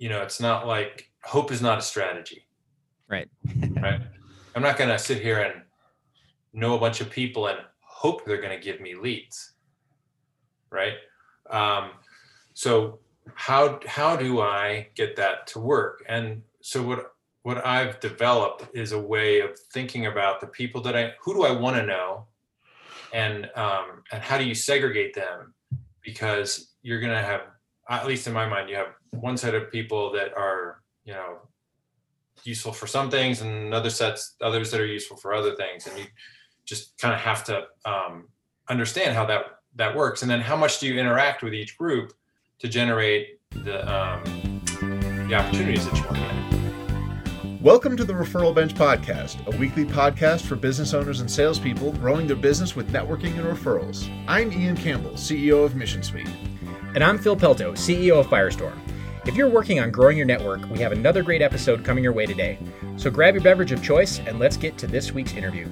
[0.00, 2.46] you know, it's not like hope is not a strategy.
[3.06, 3.28] Right.
[3.80, 4.00] right.
[4.56, 5.62] I'm not going to sit here and
[6.52, 9.52] know a bunch of people and hope they're going to give me leads.
[10.70, 10.94] Right.
[11.50, 11.90] Um,
[12.54, 12.98] so
[13.34, 16.02] how how do I get that to work?
[16.08, 17.12] And so what
[17.42, 21.42] what I've developed is a way of thinking about the people that I who do
[21.44, 22.26] I want to know,
[23.12, 25.52] and um, and how do you segregate them?
[26.02, 27.42] Because you're going to have
[27.90, 31.38] at least in my mind, you have one set of people that are you know
[32.44, 35.86] useful for some things and other sets others that are useful for other things.
[35.86, 36.04] And you
[36.64, 38.28] just kind of have to um,
[38.68, 39.42] understand how that
[39.74, 40.22] that works.
[40.22, 42.12] And then how much do you interact with each group
[42.60, 44.22] to generate the um,
[45.28, 46.30] the opportunities that you want to get?
[47.60, 52.28] Welcome to the referral bench podcast a weekly podcast for business owners and salespeople growing
[52.28, 54.08] their business with networking and referrals.
[54.28, 56.28] I'm ian campbell ceo of mission suite
[56.94, 58.78] and i'm phil pelto ceo of firestorm
[59.26, 62.24] if you're working on growing your network, we have another great episode coming your way
[62.24, 62.58] today.
[62.96, 65.68] So grab your beverage of choice and let's get to this week's interview.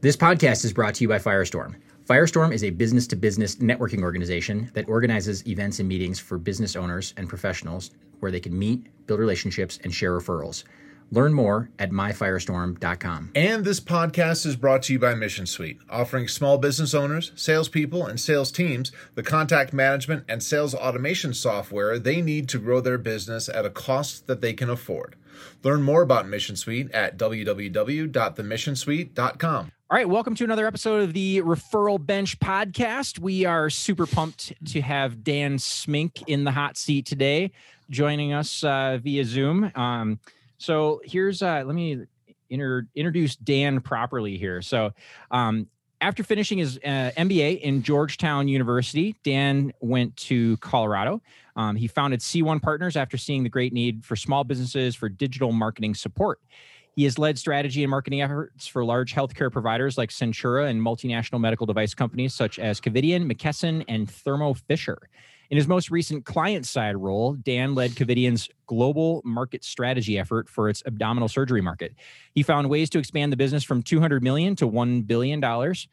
[0.00, 1.76] This podcast is brought to you by Firestorm.
[2.04, 6.74] Firestorm is a business to business networking organization that organizes events and meetings for business
[6.74, 10.64] owners and professionals where they can meet, build relationships, and share referrals.
[11.10, 13.30] Learn more at myfirestorm.com.
[13.34, 18.04] And this podcast is brought to you by Mission Suite, offering small business owners, salespeople,
[18.06, 22.98] and sales teams the contact management and sales automation software they need to grow their
[22.98, 25.14] business at a cost that they can afford.
[25.62, 29.72] Learn more about Mission Suite at www.themissionsuite.com.
[29.88, 33.20] All right, welcome to another episode of the Referral Bench podcast.
[33.20, 37.52] We are super pumped to have Dan Smink in the hot seat today,
[37.88, 39.70] joining us uh, via Zoom.
[39.76, 40.18] Um,
[40.58, 42.06] so here's uh, let me
[42.50, 44.62] inter- introduce Dan properly here.
[44.62, 44.92] So
[45.30, 45.68] um,
[46.00, 51.22] after finishing his uh, MBA in Georgetown University, Dan went to Colorado.
[51.56, 55.52] Um, he founded C1 Partners after seeing the great need for small businesses for digital
[55.52, 56.40] marketing support.
[56.94, 61.40] He has led strategy and marketing efforts for large healthcare providers like Centura and multinational
[61.40, 64.98] medical device companies such as Covidien, McKesson, and Thermo Fisher.
[65.50, 70.68] In his most recent client side role, Dan led Covidien's global market strategy effort for
[70.68, 71.94] its abdominal surgery market.
[72.32, 75.88] He found ways to expand the business from 200 million to 1 billion dollars.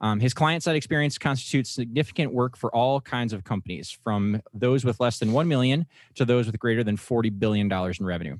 [0.00, 4.84] Um, his client side experience constitutes significant work for all kinds of companies, from those
[4.84, 8.38] with less than 1 million to those with greater than 40 billion dollars in revenue.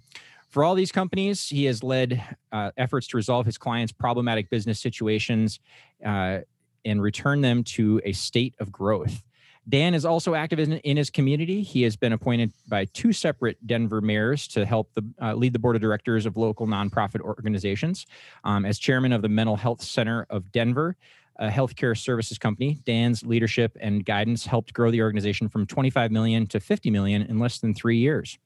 [0.50, 4.80] For all these companies, he has led uh, efforts to resolve his clients' problematic business
[4.80, 5.60] situations
[6.04, 6.38] uh,
[6.84, 9.22] and return them to a state of growth.
[9.68, 11.62] Dan is also active in, in, his community.
[11.62, 15.58] He has been appointed by two separate Denver mayors to help the, uh, lead the
[15.58, 18.06] board of directors of local nonprofit organizations.
[18.44, 20.96] Um, as chairman of the Mental Health Center of Denver,
[21.36, 26.46] a healthcare services company, Dan's leadership and guidance helped grow the organization from 25 million
[26.48, 28.38] to 50 million in less than three years.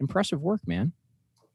[0.00, 0.92] Impressive work, man.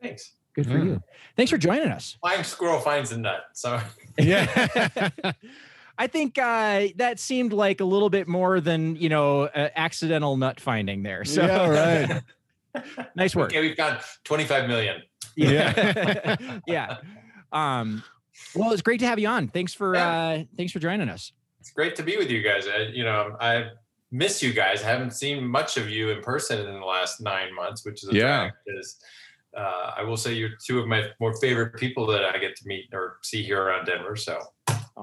[0.01, 0.33] Thanks.
[0.53, 0.83] Good for yeah.
[0.83, 1.03] you.
[1.35, 2.17] Thanks for joining us.
[2.19, 3.45] Flying squirrel finds a nut.
[3.53, 3.79] So
[4.17, 5.09] yeah.
[5.97, 10.59] I think uh, that seemed like a little bit more than you know accidental nut
[10.59, 11.25] finding there.
[11.25, 12.21] So yeah, right.
[13.15, 13.51] nice work.
[13.51, 15.01] Okay, we've got 25 million.
[15.35, 16.35] Yeah.
[16.67, 16.97] yeah.
[17.51, 18.03] Um,
[18.55, 19.47] well, it's great to have you on.
[19.47, 20.17] Thanks for yeah.
[20.17, 21.31] uh, thanks for joining us.
[21.59, 22.67] It's great to be with you guys.
[22.67, 23.67] I, you know, I
[24.11, 24.83] miss you guys.
[24.83, 28.09] I haven't seen much of you in person in the last nine months, which is
[28.09, 28.45] a yeah.
[28.45, 28.57] fact.
[28.67, 28.97] Is
[29.55, 32.67] uh, I will say you're two of my more favorite people that I get to
[32.67, 34.15] meet or see here around Denver.
[34.15, 34.39] So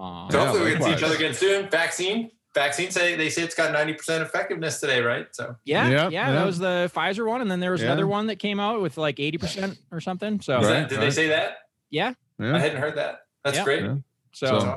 [0.01, 0.33] Aww.
[0.33, 1.69] So hopefully we can see each other again soon.
[1.69, 5.27] Vaccine, vaccine say they say it's got 90% effectiveness today, right?
[5.33, 7.89] So yeah, yeah, yeah, that was the Pfizer one, and then there was yeah.
[7.89, 10.41] another one that came out with like 80% or something.
[10.41, 11.05] So right, that, did right.
[11.05, 11.59] they say that?
[11.91, 12.15] Yeah.
[12.41, 13.27] I hadn't heard that.
[13.45, 13.85] That's great.
[14.33, 14.77] So, so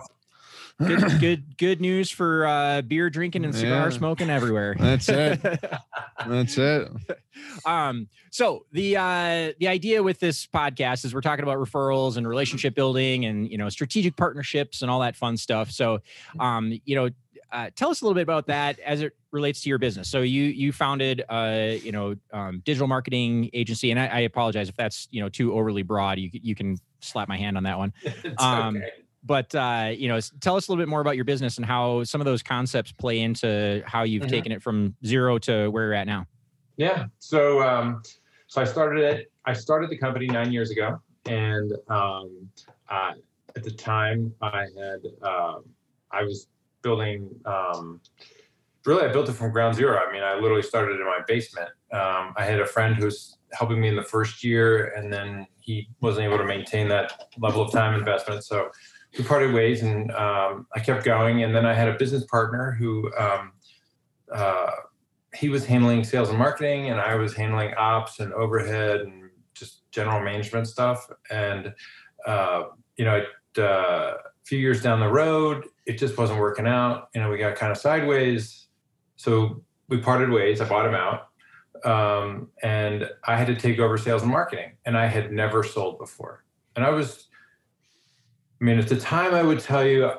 [0.79, 3.89] good good good news for uh, beer drinking and cigar yeah.
[3.89, 4.75] smoking everywhere.
[4.79, 5.41] That's it.
[6.28, 6.89] That's it.
[7.66, 12.28] Um, so the uh, the idea with this podcast is we're talking about referrals and
[12.28, 15.72] relationship building and you know strategic partnerships and all that fun stuff.
[15.72, 16.00] So
[16.39, 17.09] um, you know,
[17.51, 20.09] uh, tell us a little bit about that as it relates to your business.
[20.09, 24.69] So you you founded uh, you know um, digital marketing agency, and I, I, apologize
[24.69, 26.19] if that's you know too overly broad.
[26.19, 27.94] You you can slap my hand on that one.
[28.39, 31.58] Um, okay but uh, you know, tell us a little bit more about your business
[31.58, 34.31] and how some of those concepts play into how you've mm-hmm.
[34.31, 36.25] taken it from zero to where you're at now.
[36.78, 37.06] Yeah.
[37.20, 38.02] So, um,
[38.48, 39.31] so I started it.
[39.46, 42.50] I started the company nine years ago, and um,
[42.90, 43.14] uh,
[43.56, 45.60] at the time, I had uh,
[46.12, 46.48] I was
[46.81, 47.30] building.
[47.46, 48.02] Um,
[48.86, 49.98] really, I built it from ground zero.
[49.98, 51.70] I mean, I literally started in my basement.
[51.92, 55.48] Um, I had a friend who was helping me in the first year, and then
[55.60, 58.44] he wasn't able to maintain that level of time investment.
[58.44, 58.70] So
[59.18, 61.44] we parted ways and um, I kept going.
[61.44, 63.51] And then I had a business partner who um,
[64.31, 64.71] uh,
[65.33, 69.89] he was handling sales and marketing, and I was handling ops and overhead and just
[69.92, 71.10] general management stuff.
[71.30, 71.74] And
[72.25, 72.63] uh,
[72.98, 73.27] you know, it,
[73.62, 77.10] uh, a few years down the road, it just wasn't working out.
[77.13, 78.68] You know, we got kind of sideways,
[79.15, 80.62] so we parted ways.
[80.62, 81.27] I bought him out,
[81.86, 85.98] um, and I had to take over sales and marketing, and I had never sold
[86.00, 86.44] before.
[86.75, 87.27] And I was,
[88.63, 90.10] I mean, at the time, I would tell you,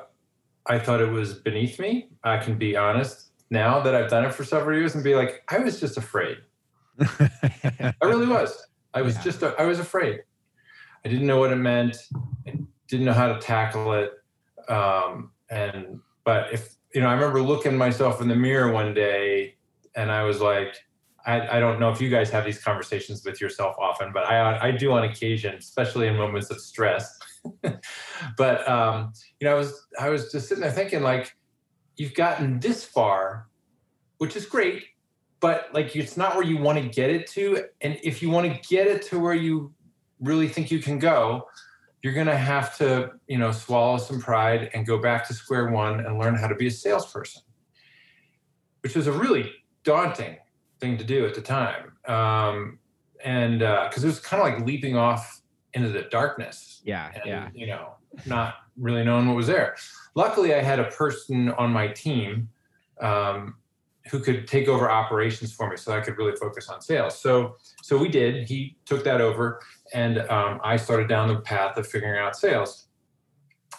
[0.67, 2.09] I thought it was beneath me.
[2.23, 5.41] I can be honest now that I've done it for several years and be like,
[5.49, 6.37] I was just afraid.
[6.99, 8.67] I really was.
[8.93, 9.21] I was Yeah.
[9.23, 10.21] just, I was afraid.
[11.03, 11.97] I didn't know what it meant.
[12.45, 12.53] I
[12.87, 14.11] didn't know how to tackle it.
[14.69, 19.55] Um, and, but if, you know, I remember looking myself in the mirror one day
[19.95, 20.75] and I was like,
[21.25, 24.67] I, I don't know if you guys have these conversations with yourself often, but I,
[24.67, 27.17] I do on occasion, especially in moments of stress.
[28.37, 31.35] but, um, you know, I was, I was just sitting there thinking like,
[31.97, 33.47] you've gotten this far,
[34.17, 34.83] which is great,
[35.39, 37.65] but like it's not where you want to get it to.
[37.81, 39.73] And if you want to get it to where you
[40.19, 41.47] really think you can go,
[42.01, 45.71] you're going to have to, you know, swallow some pride and go back to square
[45.71, 47.41] one and learn how to be a salesperson,
[48.81, 49.51] which was a really
[49.83, 50.37] daunting
[50.79, 51.93] thing to do at the time.
[52.07, 52.79] Um,
[53.23, 55.41] and because it was kind of like leaping off
[55.75, 57.49] into the darkness yeah, and, yeah.
[57.53, 57.95] you know,
[58.25, 59.75] not really knowing what was there.
[60.15, 62.49] Luckily, I had a person on my team
[63.01, 63.55] um,
[64.09, 67.19] who could take over operations for me, so I could really focus on sales.
[67.19, 68.47] So, so we did.
[68.47, 69.59] He took that over,
[69.93, 72.84] and um, I started down the path of figuring out sales.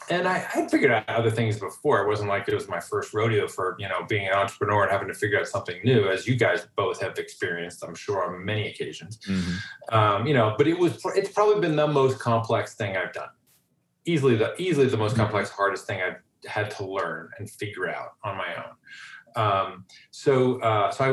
[0.08, 2.00] And I had figured out other things before.
[2.02, 4.92] It wasn't like it was my first rodeo for you know being an entrepreneur and
[4.92, 8.44] having to figure out something new, as you guys both have experienced, I'm sure, on
[8.44, 9.56] many occasions Mhm.
[9.92, 13.28] um, you know but it was it's probably been the most complex thing i've done
[14.04, 15.18] easily the easily the most Mhm.
[15.22, 16.20] complex hardest thing i've
[16.50, 21.08] had to learn and figure out on my own um, so uh, so i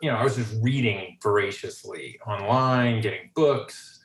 [0.00, 4.04] you know i was just reading voraciously online getting books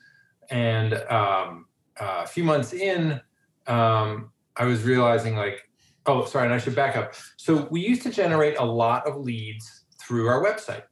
[0.50, 1.66] and um,
[2.00, 3.20] uh, a few months in
[3.68, 5.68] um, i was realizing like
[6.06, 9.16] oh sorry and i should back up so we used to generate a lot of
[9.16, 10.82] leads through our website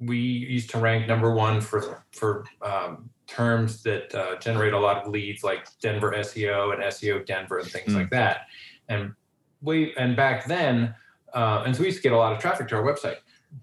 [0.00, 4.96] we used to rank number one for for um, terms that uh, generate a lot
[5.04, 7.96] of leads, like Denver SEO and SEO Denver and things Mm.
[7.96, 8.46] like that.
[8.88, 9.12] And
[9.60, 10.94] we and back then,
[11.34, 13.16] uh, and so we used to get a lot of traffic to our website.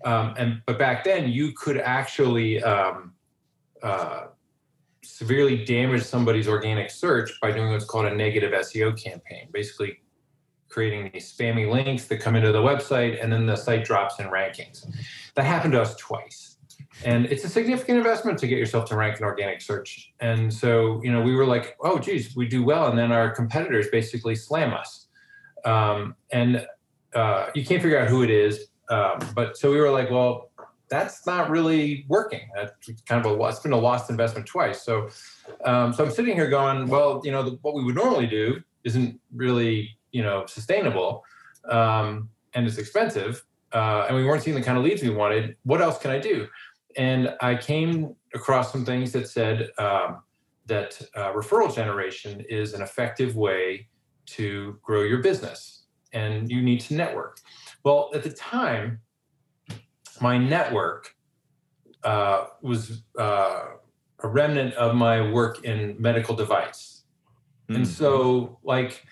[0.03, 3.13] Um, and but back then, you could actually um,
[3.81, 4.27] uh,
[5.05, 9.99] severely damage somebody's organic search by doing what's called a negative SEO campaign, basically
[10.69, 14.27] creating these spammy links that come into the website and then the site drops in
[14.27, 14.85] rankings.
[15.35, 16.57] That happened to us twice.
[17.03, 20.13] And it's a significant investment to get yourself to rank in organic search.
[20.19, 22.87] And so, you know, we were like, oh, geez, we do well.
[22.87, 25.07] And then our competitors basically slam us.
[25.65, 26.65] Um, and
[27.13, 28.67] uh, you can't figure out who it is.
[28.89, 30.51] Um, but so we were like, well,
[30.89, 32.41] that's not really working.
[32.55, 32.73] That's
[33.07, 34.83] kind of a it's been a lost investment twice.
[34.83, 35.09] So,
[35.65, 38.61] um, so I'm sitting here going, well, you know, the, what we would normally do
[38.83, 41.23] isn't really, you know, sustainable,
[41.69, 43.43] um, and it's expensive,
[43.73, 45.55] uh, and we weren't seeing the kind of leads we wanted.
[45.63, 46.47] What else can I do?
[46.97, 50.21] And I came across some things that said um,
[50.67, 53.87] that uh, referral generation is an effective way
[54.27, 55.83] to grow your business,
[56.13, 57.39] and you need to network.
[57.83, 58.99] Well, at the time,
[60.21, 61.15] my network
[62.03, 63.63] uh, was uh,
[64.23, 67.03] a remnant of my work in medical device.
[67.69, 67.87] And Mm.
[67.87, 69.05] so, like,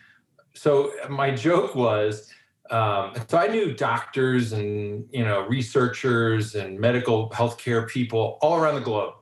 [0.53, 2.31] so my joke was,
[2.69, 8.75] um, so I knew doctors and you know researchers and medical healthcare people all around
[8.75, 9.15] the globe.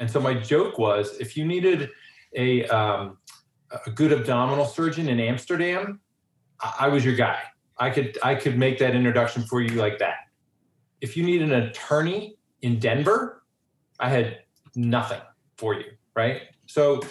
[0.00, 1.90] And so my joke was, if you needed
[2.34, 3.18] a um,
[3.86, 6.00] a good abdominal surgeon in Amsterdam,
[6.60, 7.40] I, I was your guy.
[7.78, 10.16] I could I could make that introduction for you like that.
[11.02, 13.42] If you need an attorney in Denver,
[14.00, 14.38] I had
[14.74, 15.20] nothing
[15.58, 15.84] for you,
[16.16, 16.42] right?
[16.66, 17.02] So,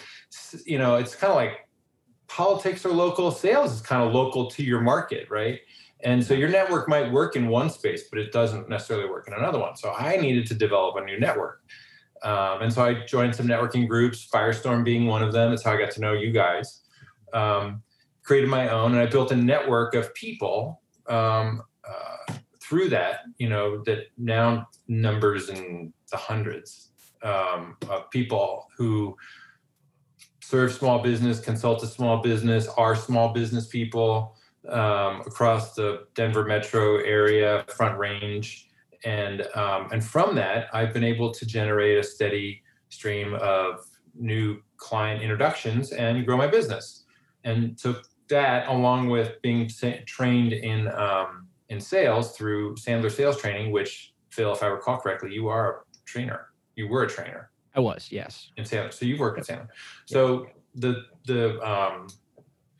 [0.66, 1.68] you know, it's kind of like
[2.28, 5.60] politics are local, sales is kind of local to your market, right?
[6.04, 9.34] And so your network might work in one space, but it doesn't necessarily work in
[9.34, 9.76] another one.
[9.76, 11.62] So I needed to develop a new network.
[12.24, 15.52] Um, and so I joined some networking groups, Firestorm being one of them.
[15.52, 16.82] That's how I got to know you guys.
[17.34, 17.84] Um,
[18.24, 22.34] created my own, and I built a network of people um, uh,
[22.72, 29.14] through that, you know, that now numbers in the hundreds um, of people who
[30.42, 34.38] serve small business, consult to small business, are small business people
[34.70, 38.70] um, across the Denver metro area, Front Range,
[39.04, 43.86] and um, and from that, I've been able to generate a steady stream of
[44.16, 47.04] new client introductions and grow my business.
[47.44, 47.98] And so
[48.30, 49.70] that, along with being
[50.06, 55.34] trained in um, in sales through Sandler Sales Training, which Phil, if I recall correctly,
[55.34, 56.48] you are a trainer.
[56.76, 58.52] You were a trainer I was, yes.
[58.58, 58.94] in Sandler.
[58.94, 59.70] So you've worked at Sandler.
[60.06, 62.08] So the the um,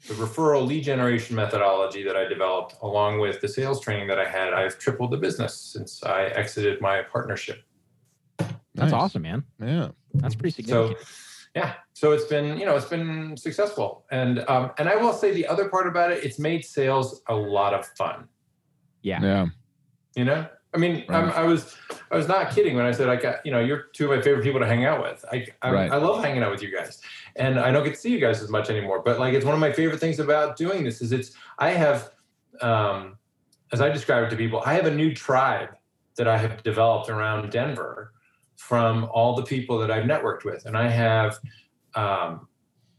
[0.08, 4.28] the referral lead generation methodology that I developed, along with the sales training that I
[4.28, 7.64] had, I've tripled the business since I exited my partnership.
[8.38, 8.94] That's Nice.
[8.94, 9.44] awesome, man.
[9.62, 9.90] Yeah.
[10.16, 10.98] That's pretty significant.
[11.00, 11.06] So
[11.56, 15.32] yeah, so it's been you know it's been successful, and um, and I will say
[15.32, 18.28] the other part about it, it's made sales a lot of fun.
[19.02, 19.22] Yeah.
[19.22, 19.46] Yeah.
[20.16, 21.36] You know, I mean, I'm, Right.
[21.36, 21.76] I was
[22.12, 24.22] I was not kidding when I said I got you know you're two of my
[24.22, 25.24] favorite people to hang out with.
[25.32, 25.92] I I, Right.
[25.92, 27.02] I love hanging out with you guys,
[27.36, 29.02] and I don't get to see you guys as much anymore.
[29.04, 32.12] But like, it's one of my favorite things about doing this is it's I have,
[32.62, 33.18] um,
[33.74, 35.70] as I describe it to people, I have a new tribe
[36.16, 38.14] that I have developed around Denver
[38.56, 41.38] from all the people that I've networked with, and I have,
[41.96, 42.48] um,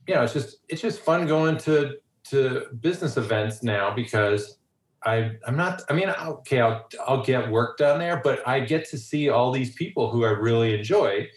[0.06, 4.58] you know, it's just it's just fun going to to business events now because
[5.04, 8.88] I I'm not I mean okay I'll I'll get work done there but I get
[8.90, 11.28] to see all these people who I really enjoy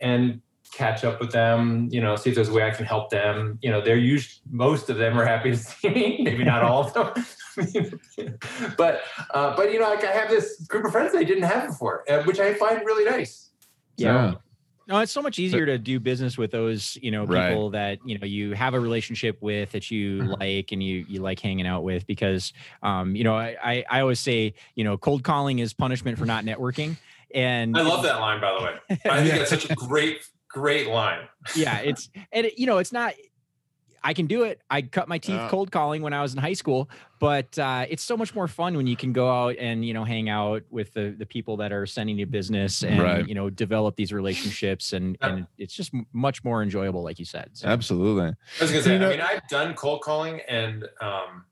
[0.00, 0.40] and
[0.72, 3.58] catch up with them you know see if there's a way I can help them.
[3.62, 6.84] You know they're usually most of them are happy to see me maybe not all
[6.84, 7.24] of them.
[8.78, 9.02] But
[9.34, 12.04] uh, but you know like I have this group of friends I didn't have before
[12.08, 13.50] uh, which I find really nice.
[13.96, 14.34] Yeah.
[14.88, 17.48] No, it's so much easier to do business with those, you know, Right.
[17.48, 20.40] people that you know you have a relationship with that you Mhm.
[20.40, 24.00] like and you you like hanging out with because, um, you know, I, I I
[24.00, 26.96] always say, you know, cold calling is punishment for not networking,
[27.34, 28.74] and I love that line by the way
[29.10, 32.92] I think that's such a great great line yeah, it's and it, you know, it's
[32.92, 33.14] not.
[34.04, 34.60] I can do it.
[34.70, 35.48] I cut my teeth Yeah.
[35.48, 36.90] cold calling when I was in high school,
[37.20, 40.04] but uh, it's so much more fun when you can go out and you know
[40.04, 43.28] hang out with the the people that are sending you business and Right.
[43.28, 45.28] you know develop these relationships and Yeah.
[45.28, 47.50] and it's just much more enjoyable, like you said.
[47.52, 48.28] So, Absolutely.
[48.28, 51.44] I was gonna say, You know- I mean, I've done cold calling, and um,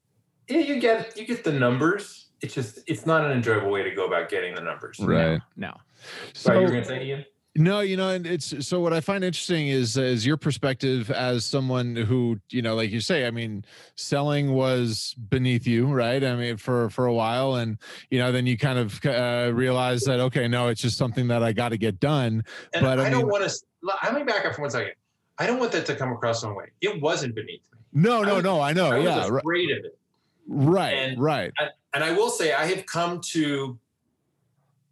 [0.49, 2.27] yeah, you get you get the numbers.
[2.41, 4.99] It's just it's not an enjoyable way to go about getting the numbers.
[4.99, 5.41] Right.
[5.57, 5.73] no,
[6.33, 7.25] Sorry, you were gonna say, Ian?
[7.57, 11.45] No, you know, and it's so what I find interesting is is your perspective as
[11.45, 13.65] someone who, you know, like you say, I mean,
[13.97, 16.23] selling was beneath you, right?
[16.23, 17.77] I mean, for for a while, and
[18.09, 21.43] you know, then you kind of uh, realize that okay, no, it's just something that
[21.43, 22.45] I got to get done.
[22.73, 23.57] And But, I I, don't want to.
[23.83, 24.93] Let me back up for one second.
[25.39, 26.67] I don't want that to come across some way.
[26.81, 27.81] It wasn't beneath me.
[27.93, 29.99] No, I no, was- no, I know, I yeah, right, afraid of it.
[30.47, 31.53] right, and- right,
[31.95, 33.77] And I will say, I have come to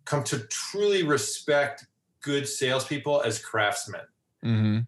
[0.07, 1.87] come to truly respect
[2.33, 4.07] good salespeople as craftsmen.
[4.43, 4.79] hmm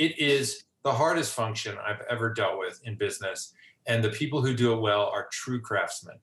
[0.00, 3.52] it is the hardest function I've ever dealt with in business.
[3.86, 6.16] And the people who do it well are true craftsmen.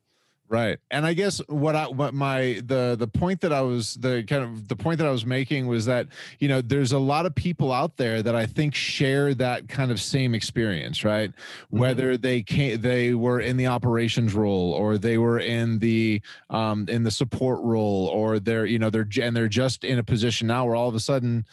[0.50, 0.80] Right.
[0.92, 4.44] And I guess what I what my the the point that I was the kind
[4.44, 6.08] of the point that I was making was that,
[6.40, 9.92] you know, there's a lot of people out there that I think share that kind
[9.92, 11.34] of same experience, right?
[11.70, 16.86] Whether they came they were in the operations role or they were in the um
[16.88, 20.48] in the support role or they're, you know, they're and they're just in a position
[20.48, 21.46] now where all of a sudden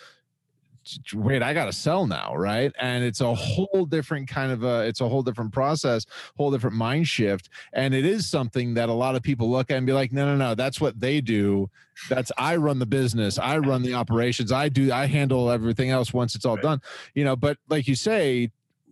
[1.15, 2.73] wait i gotta sell now right?
[2.81, 6.05] And it's a whole different kind of a it's a whole different process
[6.37, 9.77] whole different mind shift and it is something that a lot of people look at
[9.77, 11.69] and be like no no no that's what they do.
[12.09, 13.39] That's i run the business.
[13.39, 14.53] I run the operations.
[14.53, 16.63] I do i handle everything else once it's all Right.
[16.63, 16.81] done.
[17.15, 18.51] You know but like you say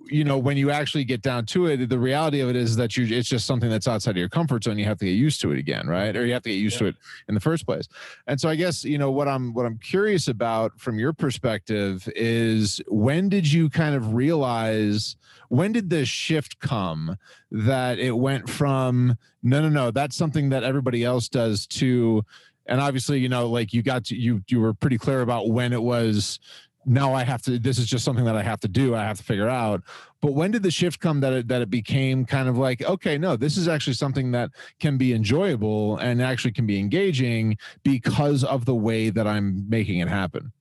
[0.09, 2.97] you know when you actually get down to it the reality of it is that
[2.97, 4.78] you it's just something that's outside of your comfort zone.
[4.78, 6.14] You have to get used to it again right?
[6.16, 6.97] Or you have to get used to it
[7.28, 7.88] in the first place.
[8.26, 12.09] And so i guess you know what i'm what i'm curious about from your perspective
[12.14, 15.16] is when did you kind of realize
[15.49, 17.16] when did the shift come
[17.50, 22.25] that it went from no no no that's something that everybody else does to
[22.66, 25.73] and obviously you know like you got to you you were pretty clear about when
[25.73, 26.38] it was
[26.84, 29.16] now i have to this is just something that i have to do i have
[29.16, 29.82] to figure out
[30.20, 33.16] but when did the shift come that it, that it became kind of like okay
[33.16, 38.44] no this is actually something that can be enjoyable and actually can be engaging because
[38.44, 40.52] of the way that i'm making it happen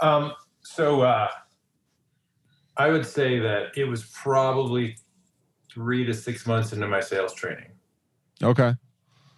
[0.00, 0.32] Um,
[0.62, 1.28] so uh,
[2.76, 4.96] I would say that it was probably
[5.72, 7.70] three to six months into my sales training.
[8.42, 8.74] okay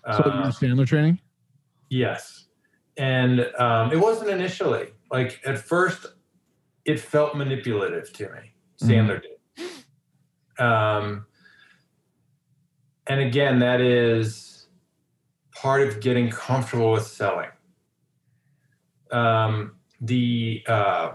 [0.05, 1.21] so Uh, Sandler training
[1.89, 2.47] Yes.
[2.97, 4.89] And um, it wasn't initially.
[5.11, 6.07] Like at first,
[6.85, 8.55] it felt manipulative to me.
[8.81, 10.65] Sandler did.
[10.65, 11.27] Um,
[13.07, 14.67] and again, that is
[15.53, 17.49] part of getting comfortable with selling.
[19.11, 21.13] Um, the uh,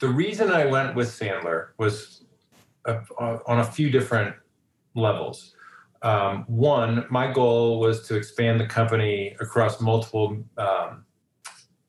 [0.00, 2.24] the reason I went with Sandler was
[2.86, 4.34] uh, on a few different
[4.94, 5.54] levels.
[6.02, 11.04] Um, one, my goal was to expand the company across multiple um,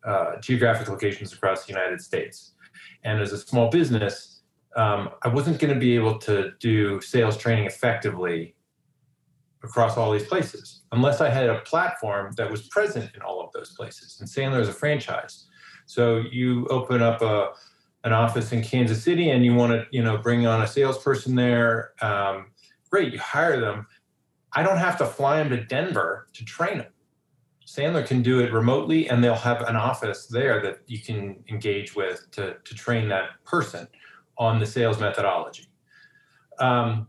[0.05, 2.53] uh, geographic locations across the United States.
[3.03, 4.41] And as a small business,
[4.75, 8.55] um, I wasn't going to be able to do sales training effectively
[9.63, 13.51] across all these places unless I had a platform that was present in all of
[13.53, 14.17] those places.
[14.19, 15.47] And Sandler is a franchise.
[15.85, 17.51] So you open up a
[18.03, 21.35] an office in Kansas City and you want to, you know, bring on a salesperson
[21.35, 21.91] there.
[22.01, 22.47] Um,
[22.89, 23.85] great, you hire them.
[24.53, 26.91] I don't have to fly them to Denver to train them.
[27.71, 31.95] Sandler can do it remotely, and they'll have an office there that you can engage
[31.95, 33.87] with to, to train that person
[34.37, 35.67] on the sales methodology.
[36.59, 37.07] Um,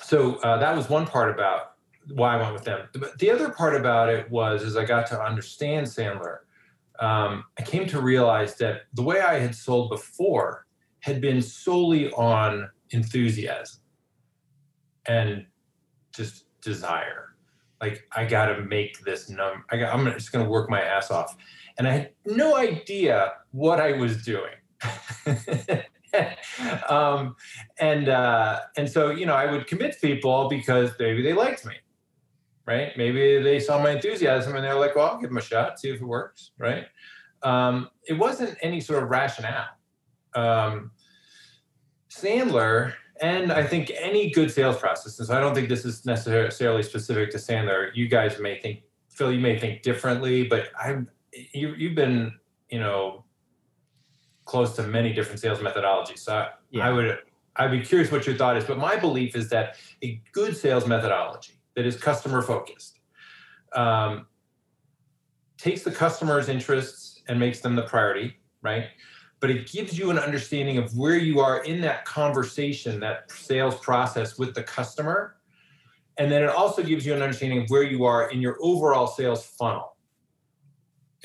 [0.00, 1.72] so uh, that was one part about
[2.14, 2.88] why I went with them.
[3.18, 6.38] The other part about it was, as I got to understand Sandler,
[7.00, 10.66] um, I came to realize that the way I had sold before
[11.00, 13.80] had been solely on enthusiasm
[15.06, 15.46] and
[16.12, 17.31] just desire
[17.82, 19.64] like I got to make this number.
[19.70, 21.36] I got, I'm just going to work my ass off,
[21.76, 24.54] and I had no idea what I was doing.
[26.88, 27.36] um,
[27.78, 31.74] and uh, and so you know I would commit people because maybe they liked me,
[32.66, 32.96] right?
[32.96, 35.90] Maybe they saw my enthusiasm and they're like, well, I'll give them a shot, see
[35.90, 36.86] if it works, right?
[37.42, 39.66] Um, it wasn't any sort of rationale.
[40.34, 40.92] Um,
[42.08, 46.04] Sandler and I think any good sales process, and so I don't think this is
[46.04, 47.90] necessarily specific to Sandler.
[47.94, 51.08] You guys may think, Phil, you may think differently, but I'm
[51.54, 52.34] you you've been,
[52.68, 53.24] you know,
[54.44, 56.18] close to many different sales methodologies.
[56.18, 56.88] So I, yeah.
[56.88, 57.18] I would
[57.56, 60.86] I'd be curious what your thought is, but my belief is that a good sales
[60.86, 62.98] methodology that is customer focused
[63.74, 64.26] um,
[65.58, 68.86] takes the customer's interests and makes them the priority, right?
[69.42, 73.74] But it gives you an understanding of where you are in that conversation, that sales
[73.80, 75.34] process with the customer.
[76.16, 79.08] And then it also gives you an understanding of where you are in your overall
[79.08, 79.96] sales funnel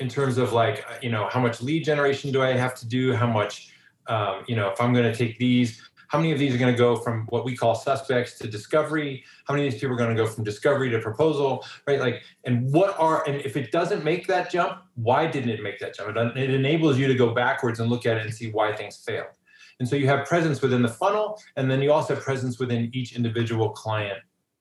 [0.00, 3.14] in terms of like, you know, how much lead generation do I have to do?
[3.14, 3.72] How much,
[4.08, 6.72] um, you know, if I'm going to take these, how many of these are going
[6.72, 9.24] to go from what we call suspects to discovery?
[9.44, 12.00] How many of these people are going to go from discovery to proposal right?
[12.00, 15.78] Like and what are and if it doesn't make that jump why didn't it make
[15.78, 16.16] that jump?
[16.16, 19.36] It, enables you to go backwards and look at it and see why things failed.
[19.78, 22.90] And so you have presence within the funnel and then you also have presence within
[22.92, 24.18] each individual client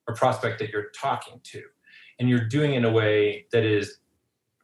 [0.08, 1.64] or prospect that you're talking to.
[2.20, 4.00] And you're doing it in a way that is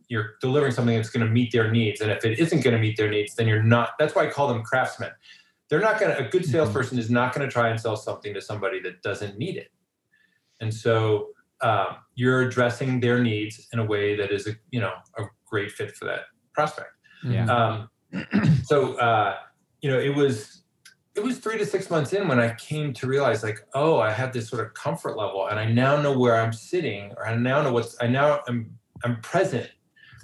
[0.09, 2.01] you're delivering something that's going to meet their needs.
[2.01, 4.29] And if it isn't going to meet their needs then you're not that's why i
[4.29, 5.11] call them craftsmen
[5.69, 6.51] they're not going to a good mm-hmm.
[6.51, 9.69] salesperson is not going to try and sell something to somebody that doesn't need it
[10.61, 11.29] and so
[11.61, 15.71] um, you're addressing their needs in a way that is a you know a great
[15.71, 16.21] fit for that
[16.53, 16.91] prospect
[17.23, 17.89] yeah um,
[18.63, 19.37] so uh,
[19.81, 20.63] you know it was
[21.15, 24.11] it was three to six months in when I came to realize like, oh, I
[24.11, 27.35] have this sort of comfort level and I now know where I'm sitting or I
[27.35, 29.69] now know what's I now am I'm present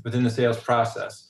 [0.03, 1.27] within the sales process.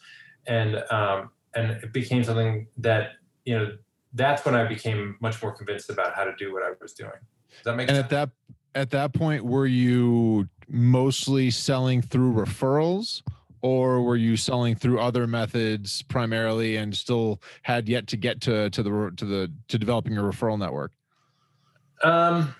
[0.48, 3.12] And um, and it became something that,
[3.44, 3.78] you know,
[4.14, 7.12] that's when I became much more convinced about how to do what I was doing.
[7.50, 8.06] Does that make and sense?
[8.06, 8.30] at that
[8.76, 13.22] at that point, were you mostly selling through referrals?
[13.62, 18.70] Or were you selling through other methods primarily, and still had yet to get to
[18.70, 20.94] to the to the to developing a referral network?
[22.02, 22.56] Um,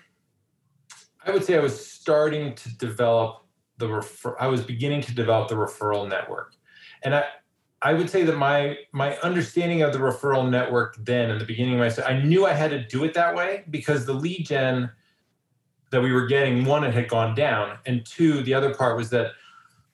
[1.24, 3.46] I would say I was starting to develop
[3.78, 4.36] the refer.
[4.38, 6.54] I was beginning to develop the referral network,
[7.02, 7.24] and I
[7.82, 11.80] I would say that my my understanding of the referral network then in the beginning
[11.80, 14.90] of my I knew I had to do it that way because the lead gen
[15.90, 17.78] that we were getting one it had gone down.
[17.86, 19.32] And two the other part was that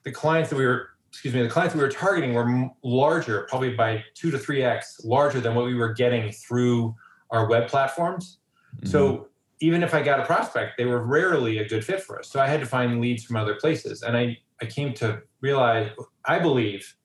[0.03, 3.75] the clients that we were excuse me the clients we were targeting were larger probably
[3.75, 6.95] by 2 to 3x larger than what we were getting through
[7.31, 8.39] our web platforms.
[8.77, 8.89] Mm-hmm.
[8.89, 9.29] so
[9.61, 12.29] even if I got a prospect they were rarely a good fit for us.
[12.29, 14.03] So I had to find leads from other places.
[14.03, 15.91] And I I came to realize
[16.25, 16.97] I believe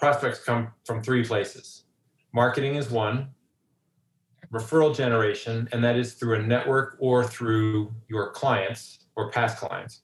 [0.00, 1.84] prospects come from three places.
[2.32, 3.28] Marketing is one,
[4.52, 10.02] referral generation, and that is through a network or through your clients or past clients,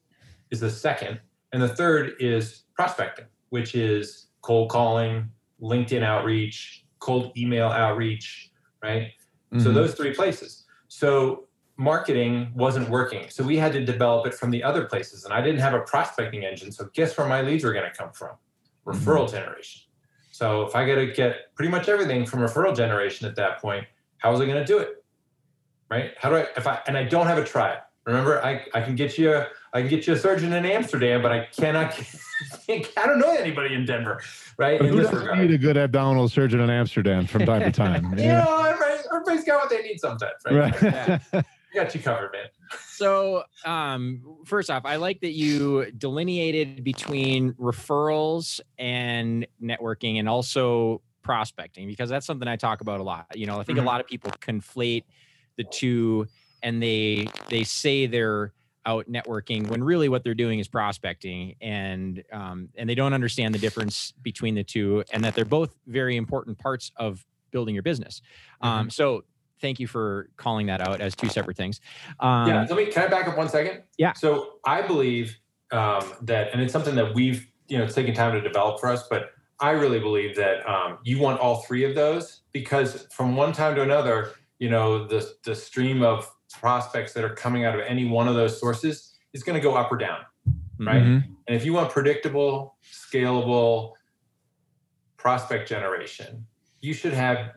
[0.50, 1.18] is the second.
[1.52, 5.30] And the third is prospecting, which is cold calling,
[5.62, 8.50] LinkedIn outreach, cold email outreach,
[8.82, 9.12] right?
[9.52, 9.60] Mm-hmm.
[9.60, 10.64] So those three places.
[10.88, 11.46] So
[11.78, 13.30] marketing wasn't working.
[13.30, 15.24] So we had to develop it from the other places.
[15.24, 16.70] And I didn't have a prospecting engine.
[16.70, 18.36] So guess where my leads were going to come from?
[18.86, 19.36] Referral mm-hmm.
[19.36, 19.85] generation.
[20.36, 23.86] So if I got to get pretty much everything from referral generation at that point,
[24.18, 25.02] how was I going to do it?
[25.88, 26.10] Right?
[26.18, 27.78] How do I if I and I don't have a tribe?
[28.04, 31.22] Remember, I, I can get you a, I can get you a surgeon in Amsterdam,
[31.22, 31.98] but I cannot.
[32.68, 34.20] I don't know anybody in Denver,
[34.58, 34.78] right?
[34.78, 38.12] But in who doesn't need a good abdominal surgeon in Amsterdam from time to time?
[38.18, 38.44] you yeah.
[38.44, 40.82] know, everybody, everybody's got what they need sometimes, right?
[41.32, 41.44] right.
[41.76, 42.46] Got you covered, man.
[42.88, 51.02] So, um, first off, I like that you delineated between referrals and networking, and also
[51.22, 53.26] prospecting because that's something I talk about a lot.
[53.34, 53.86] You know, I think mm-hmm.
[53.86, 55.04] a lot of people conflate
[55.58, 56.26] the two,
[56.62, 58.54] and they they say they're
[58.86, 63.54] out networking when really what they're doing is prospecting and um, and they don't understand
[63.54, 67.82] the difference between the two and that they're both very important parts of building your
[67.82, 68.22] business
[68.60, 69.24] um, so
[69.60, 71.80] thank you for calling that out as two separate things
[72.20, 72.66] um, yeah.
[72.68, 72.86] Let me.
[72.86, 73.82] Can I back up one second?
[73.98, 74.12] Yeah.
[74.14, 75.38] So I believe
[75.72, 78.88] um, that, and it's something that we've, you know, it's taken time to develop for
[78.88, 83.36] us, but I really believe that um, you want all three of those because from
[83.36, 87.74] one time to another, you know, the the stream of prospects that are coming out
[87.74, 90.20] of any one of those sources is going to go up or down,
[90.78, 91.02] right?
[91.02, 91.24] Mhm.
[91.46, 93.92] And if you want predictable, scalable
[95.16, 96.46] prospect generation,
[96.80, 97.50] you should have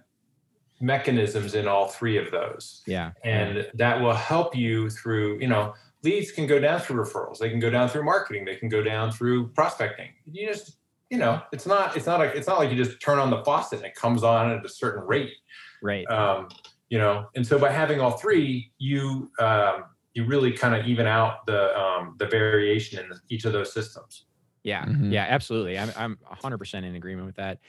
[0.81, 2.81] mechanisms in all three of those.
[2.87, 7.37] Yeah and that will help you through you know leads can go down through referrals.
[7.39, 8.45] They can go down through marketing.
[8.45, 10.09] They can go down through prospecting.
[10.31, 10.77] You just
[11.09, 13.43] you know it's not it's not like it's not like you just turn on the
[13.43, 15.33] faucet and it comes on at a certain rate.
[15.81, 16.09] Right.
[16.09, 16.47] Um,
[16.89, 21.05] you know and so by having all three you um, you really kind of even
[21.05, 24.25] out the um, the variation in each of those systems.
[24.63, 25.11] Yeah, Mhm.
[25.13, 25.77] yeah, absolutely.
[25.79, 27.59] I'm I'm 100% in agreement with that.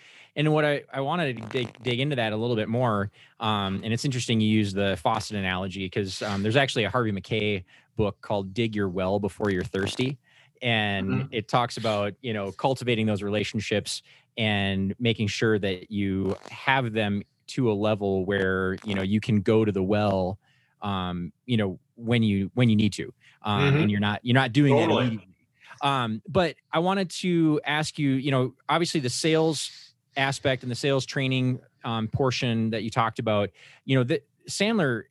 [0.40, 3.82] And what I I wanted to dig, dig into that a little bit more, um,
[3.84, 7.62] and it's interesting you use the faucet analogy because um, there's actually a Harvey Mackay
[7.98, 10.18] book called "Dig Your Well Before You're Thirsty,"
[10.62, 11.28] and Mhm.
[11.30, 14.02] it talks about you know cultivating those relationships
[14.38, 19.42] and making sure that you have them to a level where you know you can
[19.42, 20.38] go to the well,
[20.80, 23.82] um, you know when you when you need to, um, Mhm.
[23.82, 25.04] and you're not you're not doing Totally.
[25.04, 25.34] immediately.
[25.82, 29.89] Um, but I wanted to ask you, you know, obviously the sales
[30.20, 33.50] aspect and the sales training um, portion that you talked about,
[33.84, 35.04] you know, that Sandler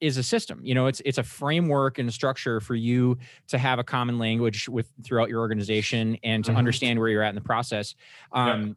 [0.00, 0.60] is a system.
[0.62, 3.18] You know, it's it's a framework and a structure for you
[3.48, 6.56] to have a common language with throughout your organization and to Mhm.
[6.56, 7.94] understand where you're at in the process.
[8.32, 8.76] Um,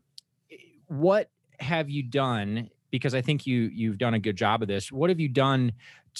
[0.88, 2.70] What have you done?
[2.91, 4.91] Because I think you you've done a good job of this.
[4.91, 5.72] What have you done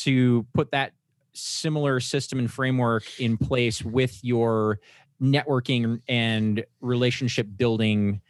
[0.06, 0.93] to put that
[1.34, 4.80] similar system and framework in place with your
[5.21, 8.21] networking and relationship building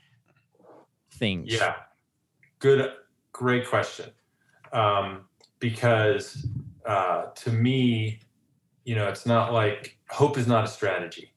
[1.22, 1.54] things?
[1.54, 1.76] Yeah,
[2.60, 2.92] good,
[3.32, 4.10] great question.
[4.74, 5.26] Um,
[5.60, 6.46] because
[6.86, 8.20] uh, to me,
[8.84, 11.32] you know, it's not like hope is not a strategy.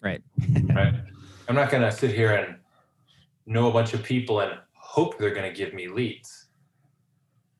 [0.00, 0.22] Right.
[0.74, 0.94] right.
[1.48, 2.56] I'm not going to sit here and
[3.46, 6.46] know a bunch of people and hope they're going to give me leads.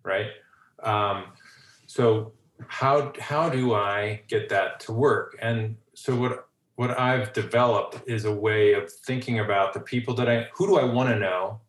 [0.03, 0.31] Right.
[0.83, 1.33] Um,
[1.87, 2.33] so
[2.67, 5.37] how how do I get that to work?
[5.41, 6.48] And so what
[6.79, 10.79] what I've developed is a way of thinking about the people that I who do
[10.79, 11.61] I want to know,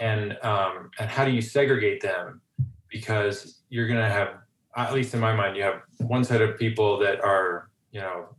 [0.00, 2.40] and um, and how do you segregate them?
[2.88, 4.38] Because you're to have,
[4.74, 8.34] at least in my mind, you have one set of people that are you know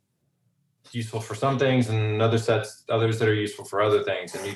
[0.92, 4.48] useful for some things, and other sets others that are useful for other things, and
[4.48, 4.54] you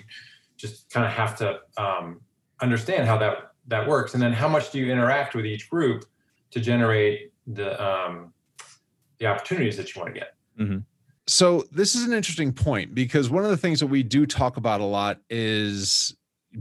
[0.55, 2.19] just kind of have to um,
[2.61, 6.03] understand how that that works, and then how much do you interact with each group
[6.49, 8.33] to generate the um,
[9.19, 10.33] the opportunities that you want to get.
[11.27, 14.55] So this is an interesting point because one of the things that we do talk
[14.55, 16.15] about a lot is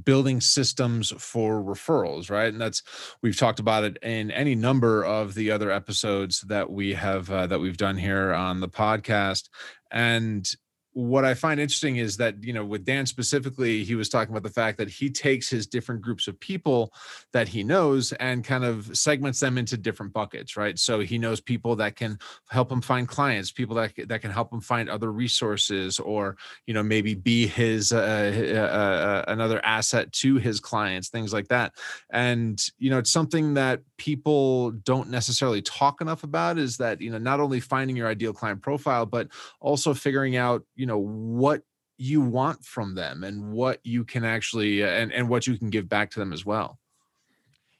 [0.05, 2.52] building systems for referrals, right?
[2.52, 2.83] And that's
[3.22, 7.46] we've talked about it in any number of the other episodes that we have uh,
[7.46, 9.48] that we've done here on the podcast.
[9.92, 10.48] And
[10.97, 14.45] what I find interesting is that you know with Dan specifically, he was talking about
[14.45, 16.91] the fact that he takes his different groups of people
[17.35, 20.79] that he knows and kind of segments them into different buckets, right?
[20.79, 24.51] So he knows people that can help him find clients, people that that can help
[24.51, 30.11] him find other resources, or you know maybe be his uh, uh, uh, another asset
[30.13, 31.73] to his clients, things like that.
[32.09, 37.11] And you know it's something that people don't necessarily talk enough about is that you
[37.11, 39.29] know not only finding your ideal client profile, but
[39.61, 41.62] also figuring out you know what
[41.99, 45.70] you want from them and what you can actually uh, and and what you can
[45.70, 46.79] give back to them as well.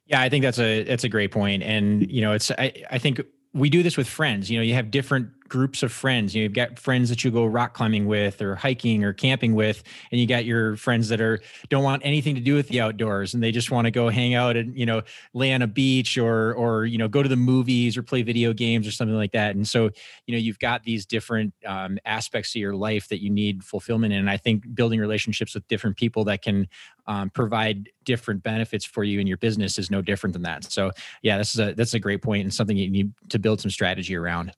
[0.07, 2.99] Yeah, I think that's a that's a great point, and you know, it's I I
[2.99, 3.21] think
[3.53, 4.51] we do this with friends.
[4.51, 6.35] You know, you have different groups of friends.
[6.35, 9.55] You know, you've got friends that you go rock climbing with, or hiking, or camping
[9.55, 12.81] with, and you got your friends that are don't want anything to do with the
[12.81, 15.03] outdoors, and they just want to go hang out and you know
[15.35, 18.53] lay on a beach, or or you know go to the movies or play video
[18.53, 19.55] games or something like that.
[19.55, 19.91] And so
[20.27, 24.13] you know you've got these different um, aspects of your life that you need fulfillment
[24.13, 24.21] in.
[24.21, 26.69] And I think building relationships with different people that can
[27.07, 30.65] um, provide different benefits for you in your business is no different than that.
[30.65, 30.91] So
[31.23, 33.71] yeah, this is a that's a great point and something you need to build some
[33.71, 34.53] strategy around.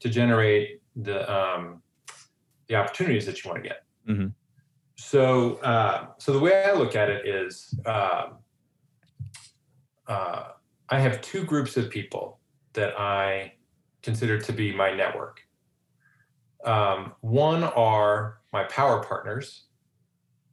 [0.00, 1.82] To generate the um,
[2.68, 3.84] the opportunities that you want to get.
[4.08, 4.32] Mhm.
[4.96, 8.30] So uh, so the way I look at it is, uh,
[10.06, 10.48] uh,
[10.88, 12.40] I have two groups of people
[12.72, 13.54] that I
[14.02, 15.40] consider to be my network.
[16.64, 19.64] Um, one are my power partners,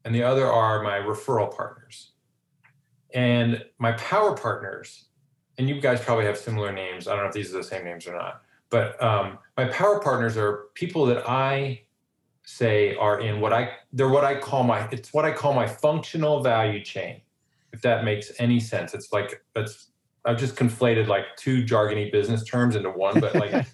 [0.05, 2.11] and the other are my referral partners.
[3.13, 5.09] And my power partners,
[5.57, 7.07] and you guys probably have similar names.
[7.07, 8.41] I don't know if these are the same names or not,
[8.73, 11.83] But um, my power partners are people that I
[12.41, 15.67] say are in what I they're what I call my it's what I call my
[15.67, 17.21] functional value chain.
[17.71, 19.91] If that makes any sense, it's like that's
[20.25, 23.19] I've just conflated like two jargony business terms into one.
[23.19, 23.67] But like,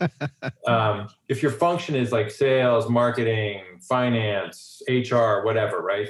[0.67, 6.09] um, if your function is like sales, marketing, finance, HR, whatever, right?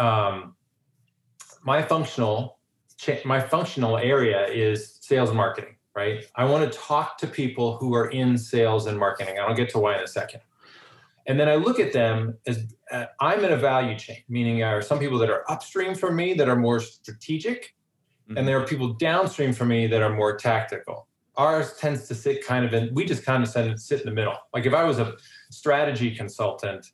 [0.00, 0.56] Um,
[1.62, 2.58] my functional
[3.24, 6.24] my functional area is sales and marketing, right?
[6.36, 9.38] I want to talk to people who are in sales and marketing.
[9.40, 10.42] I'll get to why in a second.
[11.26, 14.78] And then I look at them as uh, I'm in a value chain, meaning there
[14.78, 17.74] are some people that are upstream from me that are more strategic,
[18.28, 18.36] mm-hmm.
[18.36, 21.08] and there are people downstream from me that are more tactical.
[21.36, 24.36] Ours tends to sit kind of in, we just kind of sit in the middle.
[24.54, 25.14] Like if I was a
[25.50, 26.86] strategy consultant,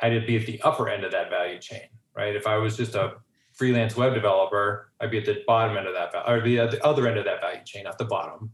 [0.00, 2.34] I'd be at the upper end of that value chain, right?
[2.34, 3.16] If I was just a
[3.60, 6.82] freelance web developer, I'd be at the bottom end of that, or be at the
[6.82, 8.52] other end of that value chain, not the bottom,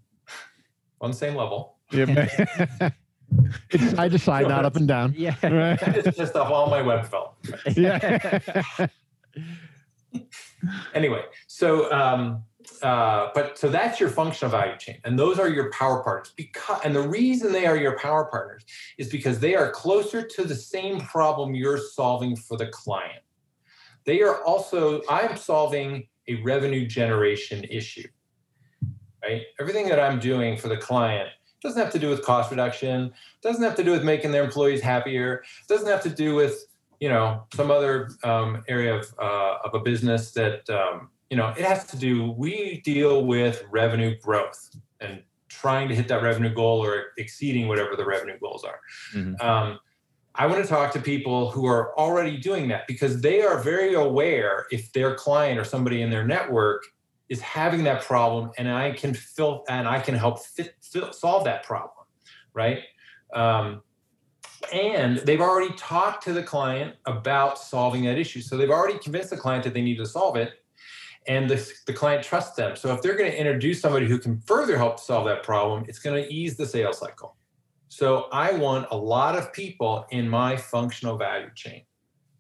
[1.01, 1.77] on the same level.
[1.93, 2.29] Yeah.
[3.71, 5.15] it's side to side, not up and down.
[5.17, 5.37] Yeah.
[5.45, 5.79] Right.
[5.81, 7.77] it's just all my web development.
[7.77, 8.89] Yeah.
[10.95, 12.43] anyway, so um,
[12.83, 16.33] uh, but so that's your functional value chain, and those are your power partners.
[16.37, 18.65] Because and the reason they are your power partners
[18.99, 23.23] is because they are closer to the same problem you're solving for the client.
[24.07, 28.09] They are also I'm solving a revenue generation issue.
[29.23, 29.43] Right?
[29.61, 31.29] Everything that I'm doing for the client
[31.63, 34.81] doesn't have to do with cost reduction, doesn't have to do with making their employees
[34.81, 36.67] happier, doesn't have to do with
[37.01, 41.49] you know some other um, area of, uh, of a business that um, you know
[41.49, 46.53] it has to do we deal with revenue growth and trying to hit that revenue
[46.53, 48.81] goal or exceeding whatever the revenue goals are
[49.15, 49.35] mm-hmm.
[49.47, 49.79] um,
[50.39, 53.95] i want to talk to people who are already doing that because they are very
[53.95, 56.85] aware if their client or somebody in their network
[57.29, 60.75] is having that problem and i can fill and i can help fit,
[61.13, 61.91] solve that problem
[62.57, 62.83] right?
[63.35, 63.83] Um,
[64.73, 68.41] and they've already talked to the client about solving that issue.
[68.41, 70.55] So they've already convinced the client that they need to solve it
[71.29, 72.75] and the, the client trusts them.
[72.75, 75.99] So if they're going to introduce somebody who can further help solve that problem it's
[75.99, 77.37] going to ease the sales cycle
[77.89, 81.83] so i want a lot of people in my functional value chain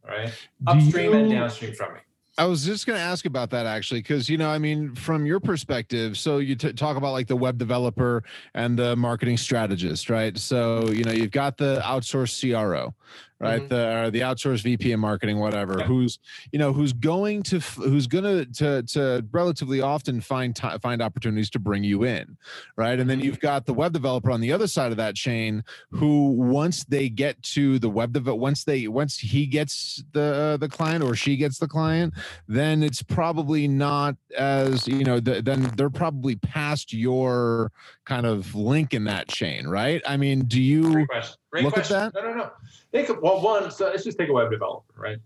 [0.07, 0.33] right
[0.67, 2.01] upstream you, and downstream from me
[2.39, 5.25] I was just going to ask about that actually, because you know, I mean, from
[5.25, 10.11] your perspective, so you t- talk about like the web developer and the marketing strategist,
[10.11, 10.37] right?
[10.37, 12.95] So you know, you've got the outsourced CRO,
[13.38, 13.61] right?
[13.61, 13.68] Mm-hmm.
[13.68, 16.18] The the outsourced VP of marketing, whatever, who's
[16.53, 21.03] you know who's going to who's going to to to relatively often find t- find
[21.03, 22.37] opportunities to bring you in,
[22.77, 22.99] right?
[22.99, 23.27] And then mm-hmm.
[23.27, 27.09] you've got the web developer on the other side of that chain, who once they
[27.09, 31.14] get to the web dev, once they once he gets the uh, the client or
[31.14, 32.14] she gets the client,
[32.49, 37.70] then it's probably not as you know the, then they're probably past your
[38.07, 40.01] kind of link in that chain, right?
[40.07, 41.09] I mean, do you Great
[41.51, 41.97] Great look question.
[41.97, 42.23] at that?
[42.23, 42.51] No, no, no.
[42.92, 43.71] Think of, well, one.
[43.71, 45.19] So let's just take a web developer, right?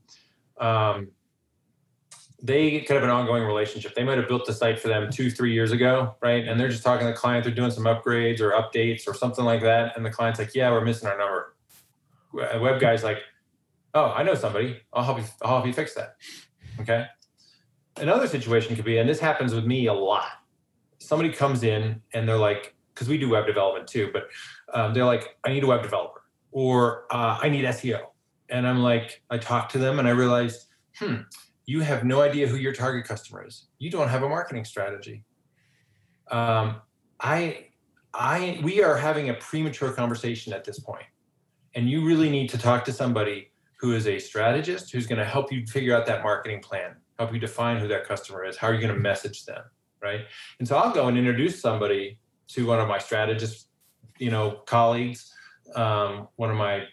[0.59, 1.09] Um,
[2.43, 3.95] they could have an ongoing relationship.
[3.95, 6.49] They might have built the site for them two, three years ago, right?
[6.49, 7.45] And they're just talking to the client.
[7.45, 9.97] They're doing some upgrades or updates or something like that.
[9.97, 11.55] And the client's like, "Yeah, we're missing our number."
[12.53, 13.19] A web guy's like,
[13.93, 14.81] "Oh, I know somebody.
[14.93, 15.25] I'll help you.
[15.43, 16.17] I'll help you fix that."
[16.81, 17.07] Okay.
[17.97, 20.40] Another situation could be, and this happens with me a lot.
[21.11, 24.29] Somebody comes in and they're like, because we do web development too, but
[24.73, 28.01] um, they're like, I need a web developer or uh, I need SEO.
[28.49, 31.23] And I'm like, I talk to them and I realize, hmm,
[31.67, 33.67] you have no idea who your target customer is.
[33.81, 35.25] You don't have a marketing strategy.
[36.31, 36.77] Um,
[37.19, 37.67] I,
[38.15, 41.07] I, we are having a premature conversation at this point,
[41.75, 45.25] and you really need to talk to somebody who is a strategist who's going to
[45.25, 48.69] help you figure out that marketing plan, help you define who that customer is, how
[48.69, 49.65] are you going to message them,
[50.03, 50.21] right?
[50.59, 53.69] And so I'll go and introduce somebody to one of my strategist,
[54.19, 55.33] you know, colleagues,
[55.75, 56.85] um, one of my,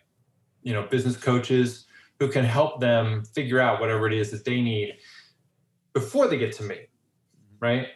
[0.63, 1.86] you know, business coaches
[2.20, 4.98] who can help them figure out whatever it is that they need
[5.93, 6.78] before they get to me,
[7.60, 7.88] right?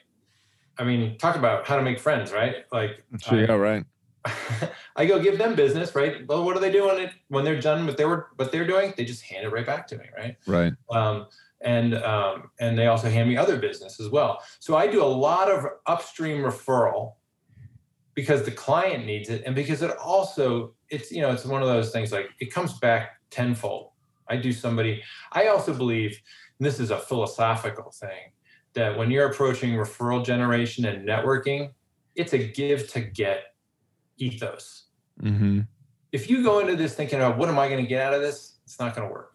[0.78, 2.65] I mean, talk about how to make friends, right?
[2.71, 3.86] Like, sure, I, yeah, right.
[4.95, 6.26] I go give them business, right?
[6.28, 8.93] Well, what are they doing it when they're done with their what they're doing?
[8.95, 10.38] They just hand it right back to me, right?
[10.47, 10.74] Right.
[10.91, 11.28] Um,
[11.63, 14.41] and um, and they also hand me other business as well.
[14.60, 17.13] So I do a lot of upstream referral
[18.13, 21.67] because the client needs it, and because it also it's you know it's one of
[21.67, 23.91] those things like it comes back tenfold.
[24.28, 25.04] I do somebody.
[25.32, 26.19] I also believe
[26.60, 28.32] this is a philosophical thing
[28.74, 31.71] that when you're approaching referral generation and networking,
[32.15, 33.56] it's a give to get
[34.17, 34.86] ethos.
[35.21, 35.62] Mm-hmm.
[36.12, 38.21] If you go into this thinking about what am I going to get out of
[38.21, 39.31] this, it's not going to work.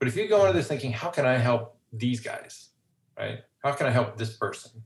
[0.00, 2.70] But if you go into this thinking, how can I help these guys?
[3.16, 3.38] Right?
[3.62, 4.82] How can I help this person?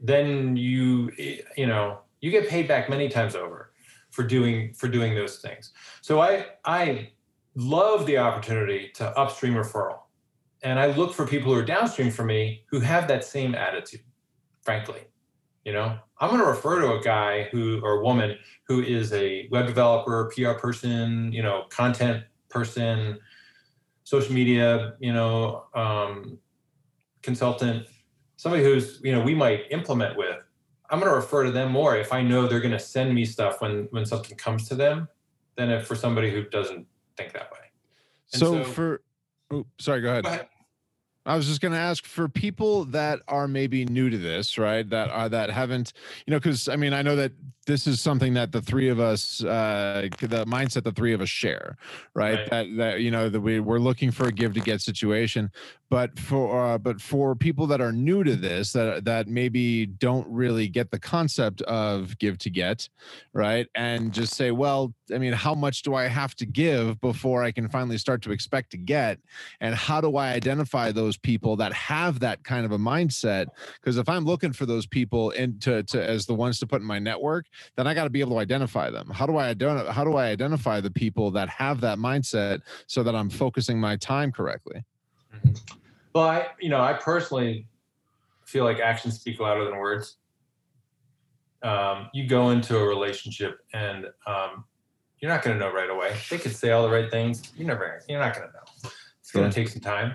[0.00, 1.10] then you
[1.56, 3.72] you know you get paid back many times over
[4.10, 5.72] for doing for doing those things.
[6.00, 7.10] So I I
[7.54, 10.00] love the opportunity to upstream referral,
[10.62, 14.02] and I look for people who are downstream for me who have that same attitude.
[14.62, 15.00] Frankly,
[15.64, 18.36] you know, I'm going to refer to a guy who or a woman
[18.66, 23.18] who is a web developer, PR person, you know, content person,
[24.04, 26.38] social media, you know, um,
[27.22, 27.86] consultant,
[28.36, 30.36] somebody who's you know we might implement with.
[30.90, 33.24] I'm going to refer to them more if I know they're going to send me
[33.24, 35.08] stuff when when something comes to them,
[35.58, 37.58] than if for somebody who doesn't think that way.
[38.32, 39.02] And So, for,
[39.50, 40.24] oh, sorry, go ahead.
[40.24, 40.48] Go ahead.
[41.26, 44.88] I was just going to ask for people that are maybe new to this, right?
[44.88, 45.92] That are that haven't,
[46.26, 47.32] you know, because I mean, I know that
[47.68, 51.28] this is something that the three of us, uh, the mindset the three of us
[51.28, 51.76] share,
[52.14, 52.38] right?
[52.38, 52.50] Right.
[52.50, 55.50] That that you know that we we're looking for a give to get situation,
[55.90, 60.26] but for uh, but for people that are new to this, that that maybe don't
[60.28, 62.88] really get the concept of give to get,
[63.34, 63.66] right?
[63.74, 67.52] And just say, well, I mean, how much do I have to give before I
[67.52, 69.18] can finally start to expect to get?
[69.60, 73.46] and how do i identify those people that have that kind of a mindset
[73.80, 76.86] because if i'm looking for those people into to, as the ones to put in
[76.86, 77.46] my network
[77.76, 80.16] then i got to be able to identify them how do i identify how do
[80.16, 84.84] i identify the people that have that mindset so that i'm focusing my time correctly
[85.34, 85.76] Mhm.
[86.14, 87.66] Well, I, you know, I personally
[88.44, 90.16] feel like actions speak louder than words.
[91.62, 94.64] Um, you go into a relationship and um,
[95.20, 96.16] you're not going to know right away.
[96.30, 97.52] They could say all the right things.
[97.56, 98.90] You never, you're not going to know.
[99.20, 100.14] It's going to take some time.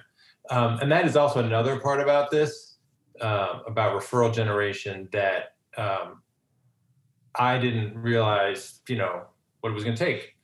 [0.49, 2.77] Um, and that is also another part about this,
[3.21, 6.22] uh, about referral generation that um,
[7.35, 9.23] I didn't realize, you know,
[9.61, 10.35] what it was going to take.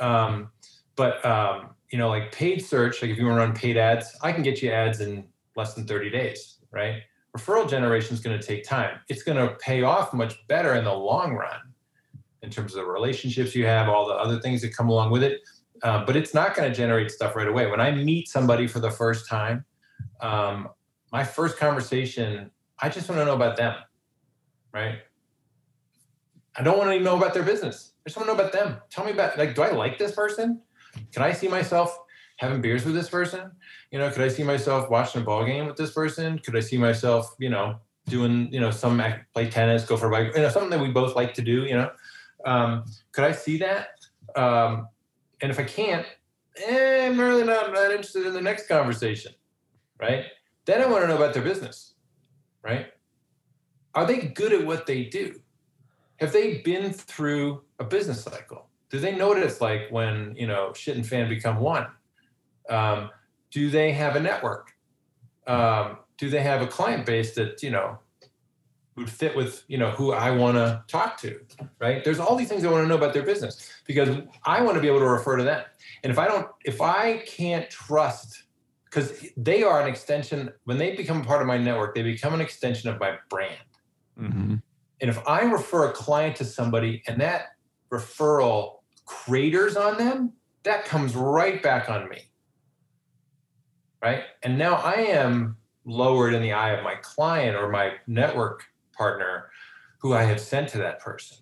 [0.00, 0.50] Um,
[0.96, 4.16] but um, you know, like paid search, like if you want to run paid ads,
[4.22, 7.02] I can get you ads in less than 30 days, right?
[7.36, 8.98] Referral generation is going to take time.
[9.08, 11.60] It's going to pay off much better in the long run
[12.42, 15.22] in terms of the relationships you have, all the other things that come along with
[15.22, 15.40] it.
[15.82, 17.66] Uh, but it's not going to generate stuff right away.
[17.66, 19.64] When I meet somebody for the first time,
[20.20, 20.68] um,
[21.12, 23.74] my first conversation, I just want to know about them,
[24.72, 24.98] right?
[26.58, 27.92] I don't want to even know about their business.
[28.04, 28.78] I just want to know about them.
[28.90, 30.60] Tell me about like, do I like this person?
[31.12, 31.96] Can I see myself
[32.38, 33.52] having beers with this person?
[33.92, 36.40] You know, could I see myself watching a ball game with this person?
[36.40, 39.00] Could I see myself, you know, doing, you know, some
[39.32, 41.64] play tennis, go for a bike, you know, something that we both like to do,
[41.64, 41.90] you know?
[42.44, 43.90] Um, could I see that?
[44.34, 44.88] Um,
[45.40, 46.06] and if I can't,
[46.66, 49.32] eh, I'm really not, not interested in the next conversation,
[50.00, 50.24] right?
[50.64, 51.94] Then I want to know about their business,
[52.62, 52.86] right?
[53.94, 55.40] Are they good at what they do?
[56.18, 58.68] Have they been through a business cycle?
[58.90, 61.86] Do they know what it's like when you know shit and fan become one?
[62.68, 63.10] Um,
[63.50, 64.72] do they have a network?
[65.46, 67.98] Um, do they have a client base that you know
[68.96, 71.40] would fit with you know who I want to talk to?
[71.80, 72.02] Right?
[72.02, 74.08] There's all these things I want to know about their business because
[74.44, 75.64] I want to be able to refer to them.
[76.02, 78.44] And if I don't, if I can't trust,
[78.84, 80.50] because they are an extension.
[80.64, 83.58] When they become part of my network, they become an extension of my brand.
[84.18, 84.54] mm-hmm.
[85.00, 87.56] And if I refer a client to somebody and that
[87.90, 90.32] referral craters on them,
[90.64, 92.22] that comes right back on me.
[94.02, 94.24] Right.
[94.42, 99.50] And now I am lowered in the eye of my client or my network partner
[100.00, 101.38] who I have sent to that person.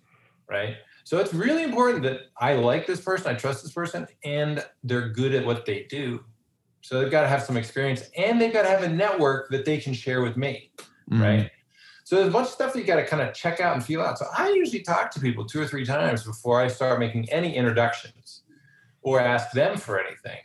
[0.49, 0.77] Right.
[1.03, 5.09] So it's really important that I like this person, I trust this person, and they're
[5.09, 6.23] good at what they do.
[6.81, 9.65] So they've got to have some experience and they've got to have a network that
[9.65, 10.71] they can share with me
[11.09, 11.21] Mm-hmm.
[11.21, 11.51] right?
[12.07, 13.83] So there's a bunch of stuff that you got to kind of check out and
[13.83, 14.17] feel out.
[14.17, 17.53] So I usually talk to people two or three times before I start making any
[17.53, 18.43] introductions
[19.01, 20.39] or ask them for anything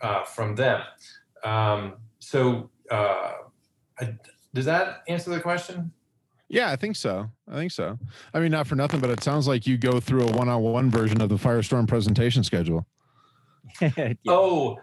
[0.00, 0.80] uh, from them.
[1.44, 3.32] Um, so uh,
[4.00, 4.14] I,
[4.54, 5.92] does that answer the question?
[6.48, 7.30] Yeah, I think so.
[7.46, 7.98] I think so.
[8.32, 11.20] I mean, not for nothing, but it sounds like you go through a one-on-one version
[11.20, 12.86] of the Firestorm presentation schedule.
[13.98, 14.14] Yeah.
[14.26, 14.78] Oh,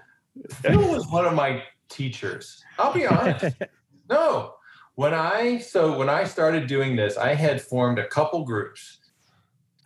[0.62, 2.64] Phil was one of my teachers.
[2.78, 3.56] I'll be honest.
[4.12, 4.56] No,
[5.00, 9.00] when I so when I started doing this, I had formed a couple groups,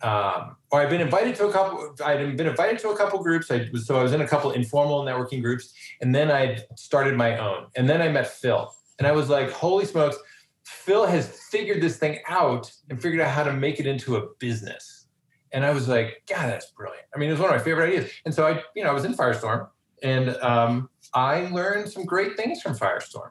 [0.02, 1.94] um, or I'd been invited to a couple.
[2.04, 3.48] I'd been invited to a couple groups.
[3.48, 7.14] I was so I was in a couple informal networking groups, and then I started
[7.14, 7.66] my own.
[7.76, 10.16] And then I met Phil, and I was like, "Holy smokes!"
[10.64, 14.26] Phil has figured this thing out and figured out how to make it into a
[14.40, 15.06] business.
[15.52, 17.06] And I was like, God, that's brilliant.
[17.14, 18.10] I mean, it was one of my favorite ideas.
[18.24, 19.68] And so I, you know, I was in Firestorm,
[20.02, 23.30] and um, I learned some great things from Firestorm.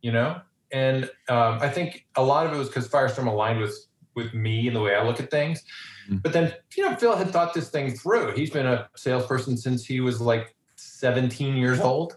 [0.00, 0.40] You know,
[0.74, 3.74] and um, I think a lot of it was because Firestorm aligned with
[4.16, 5.62] with me and the way I look at things.
[6.10, 6.22] Mhm.
[6.22, 8.32] But then, you know, Phil had thought this thing through.
[8.34, 12.16] He's been a salesperson since he was like 17 years old,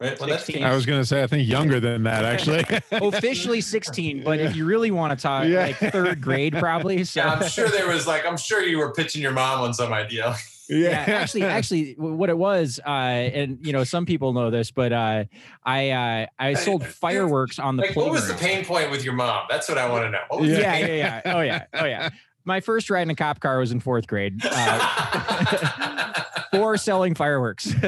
[0.00, 0.18] right?
[0.20, 2.64] When that's I was gonna say I think younger than that actually.
[2.92, 5.66] Officially 16, but if you really want to talk, Yeah.
[5.66, 7.04] like third grade, probably.
[7.04, 7.20] So.
[7.20, 9.92] yeah, I'm sure there was like I'm sure you were pitching your mom on some
[9.92, 10.34] idea.
[10.68, 14.92] yeah actually actually what it was uh and you know some people know this but
[14.92, 15.24] uh
[15.64, 19.14] i uh i sold fireworks on the Like, what was the pain point with your
[19.14, 19.46] mom?
[19.48, 20.20] That's what I want to know.
[20.28, 21.34] What was the yeah, pain- yeah, yeah.
[21.36, 21.64] Oh yeah.
[21.74, 22.10] Oh yeah.
[22.44, 24.40] My first ride in a cop car was in fourth grade.
[24.42, 26.12] Uh,
[26.52, 27.72] for selling fireworks.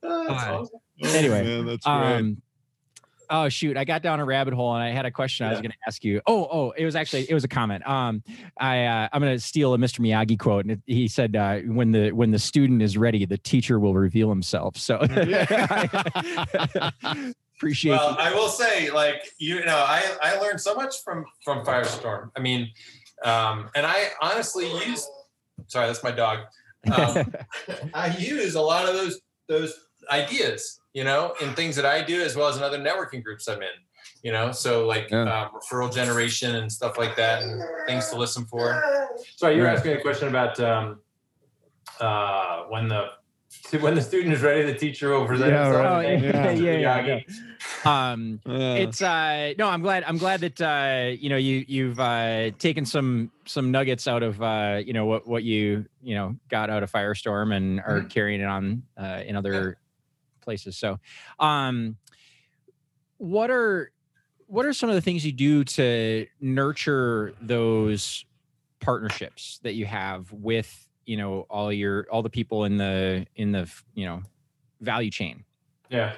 [0.00, 0.80] Oh, that's awesome.
[1.02, 1.94] Anyway, Man, that's great.
[1.94, 2.42] um,
[3.30, 5.60] oh shoot, I got down a rabbit hole and I had a question I was
[5.60, 6.20] going to ask you.
[6.26, 7.86] Oh, oh, it was actually it was a comment.
[7.86, 8.22] Um,
[8.58, 10.00] I uh, I'm going to steal a Mr.
[10.00, 13.38] Miyagi quote, and it, he said, uh, "When the when the student is ready, the
[13.38, 14.98] teacher will reveal himself." So
[17.58, 17.92] appreciate.
[17.92, 18.16] Well, you.
[18.18, 22.30] I will say, like you know, I I learned so much from from Firestorm.
[22.36, 22.70] I mean,
[23.24, 25.08] um, and I honestly use.
[25.66, 26.40] Sorry, that's my dog.
[26.92, 27.34] Um,
[27.94, 29.74] I use a lot of those those
[30.10, 33.46] ideas, you know, in things that I do as well as in other networking groups
[33.46, 33.78] I'm in.
[34.24, 35.22] You know, so like Yeah.
[35.34, 38.66] um, referral generation and stuff like that, and things to listen for.
[39.36, 40.98] Sorry, you were asking a question about um,
[42.00, 43.02] uh, when the
[43.80, 46.04] when the student is ready, the teacher will present Yeah, right.
[46.04, 47.20] and Yeah, then yeah, yeah,
[47.84, 52.50] um, it's uh no i'm glad i'm glad that uh you know you you've uh
[52.58, 56.70] taken some some nuggets out of uh you know what what you you know got
[56.70, 59.78] out of firestorm and are carrying it on uh in other
[60.48, 60.98] places so
[61.40, 61.96] um
[63.18, 63.92] what are
[64.46, 68.24] what are some of the things you do to nurture those
[68.80, 73.52] partnerships that you have with you know all your all the people in the in
[73.52, 74.22] the you know
[74.80, 75.44] value chain
[75.90, 76.14] Yeah.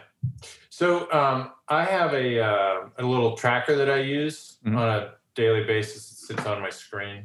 [0.68, 4.76] So um, I have a uh, a little tracker that I use Mhm.
[4.76, 6.12] on a daily basis.
[6.12, 7.24] It sits on my screen,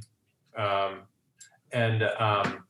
[0.55, 1.01] um,
[1.71, 2.65] and um,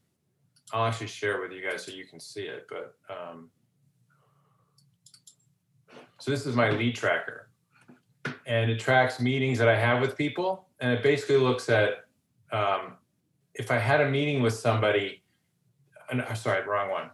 [0.74, 2.68] I'll actually share it with you guys so you can see it.
[2.74, 3.52] But um,
[6.26, 7.50] so this is my lead tracker,
[8.48, 12.06] and it tracks meetings that I have with people, and it basically looks at
[12.52, 12.94] um,
[13.54, 15.22] if I had a meeting with somebody.
[16.12, 17.12] uh, no, sorry, wrong one.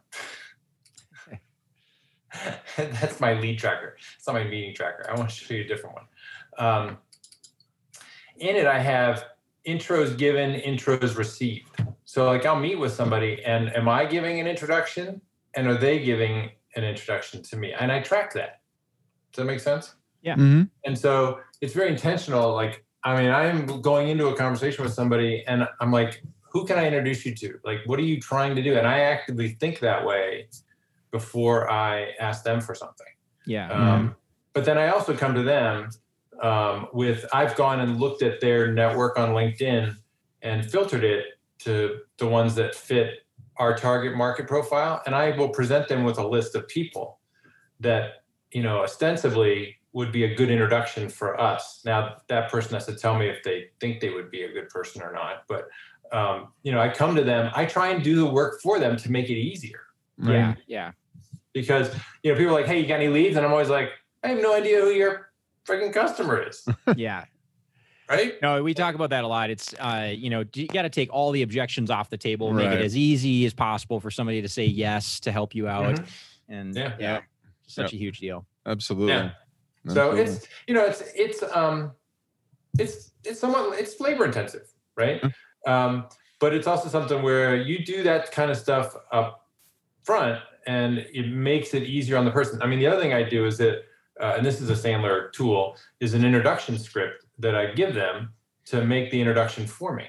[2.78, 3.98] That's my lead tracker.
[4.18, 5.06] It's not my meeting tracker.
[5.10, 6.06] I want to show you a different one.
[6.58, 6.98] Um,
[8.38, 9.26] in it, I have
[9.68, 11.68] intros given, intros received.
[12.06, 15.20] So, like, I'll meet with somebody, and am I giving an introduction,
[15.54, 17.74] and are they giving an introduction to me?
[17.74, 18.61] And I track that.
[19.32, 19.96] Does that make sense?
[20.36, 20.70] mhm.
[20.86, 22.54] And so it's very intentional.
[22.54, 26.78] Like, I mean, I'm going into a conversation with somebody and I'm like, who can
[26.78, 27.60] I introduce you to?
[27.64, 28.78] Like, what are you trying to do?
[28.78, 30.48] And I actively think that way
[31.12, 33.08] before I ask them for something.
[33.46, 34.16] yeah Um,
[34.54, 35.90] but then I also come to them
[36.42, 39.96] um, with I've gone and looked at their network on LinkedIn
[40.42, 41.26] and filtered it
[41.60, 43.26] to the ones that fit
[43.58, 47.20] our target market profile, and I will present them with a list of people
[47.80, 48.21] that
[48.52, 51.82] you know ostensibly would be a good introduction for us.
[51.86, 54.70] Now that person has to tell me if they think they would be a good
[54.70, 55.68] person or not, but
[56.12, 58.96] um, you know I come to them, I try and do the work for them
[58.98, 59.82] to make it easier
[60.24, 60.92] yeah yeah
[61.54, 61.94] because
[62.24, 63.90] you know people are like, "Hey, you got any leads?" And I'm always like,
[64.24, 65.32] "I have no idea who your
[65.68, 67.26] freaking customer is." yeah
[68.10, 68.34] right?
[68.42, 69.50] No, we talk about that a lot.
[69.50, 72.68] It's uh, you know, you got to take all the objections off the table, make
[72.72, 72.82] Right.
[72.82, 76.08] it as easy as possible for somebody to say yes to help you out, Mhm.
[76.50, 76.96] and Yeah.
[77.00, 77.20] yeah,
[77.74, 78.46] such a huge deal.
[78.66, 79.14] Absolutely.
[79.14, 79.32] Yeah.
[79.88, 81.94] So it's you know it's it's um
[82.78, 85.22] it's it's somewhat it's labor intensive, right?
[85.66, 86.08] Um,
[86.40, 89.48] but it's also something where you do that kind of stuff up
[90.04, 92.62] front, and it makes it easier on the person.
[92.62, 93.84] I mean, the other thing I do is that,
[94.20, 98.34] uh, and this is a Sandler tool, is an introduction script that I give them
[98.66, 100.06] to make the introduction for me.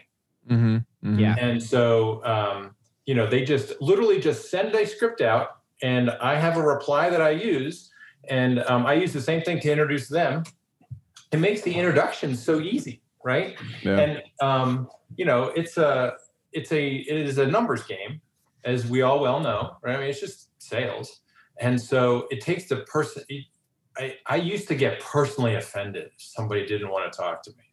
[0.50, 1.20] Mhm, mhm.
[1.20, 1.36] Yeah.
[1.38, 2.74] And so, um,
[3.06, 7.10] you know, they just literally just send a script out, and I have a reply
[7.10, 7.90] that I use,
[8.28, 10.44] and um, I use the same thing to introduce them.
[11.32, 13.56] It makes the introduction so easy, right?
[13.82, 13.98] Yeah.
[13.98, 16.14] And um, you know, it's a
[16.52, 18.20] it's a it is a numbers game,
[18.64, 19.96] as we all well know, right?
[19.96, 21.20] I mean, it's just sales,
[21.60, 23.24] and so it takes the person.
[23.98, 27.64] I I used to get personally offended if somebody didn't want to talk to me,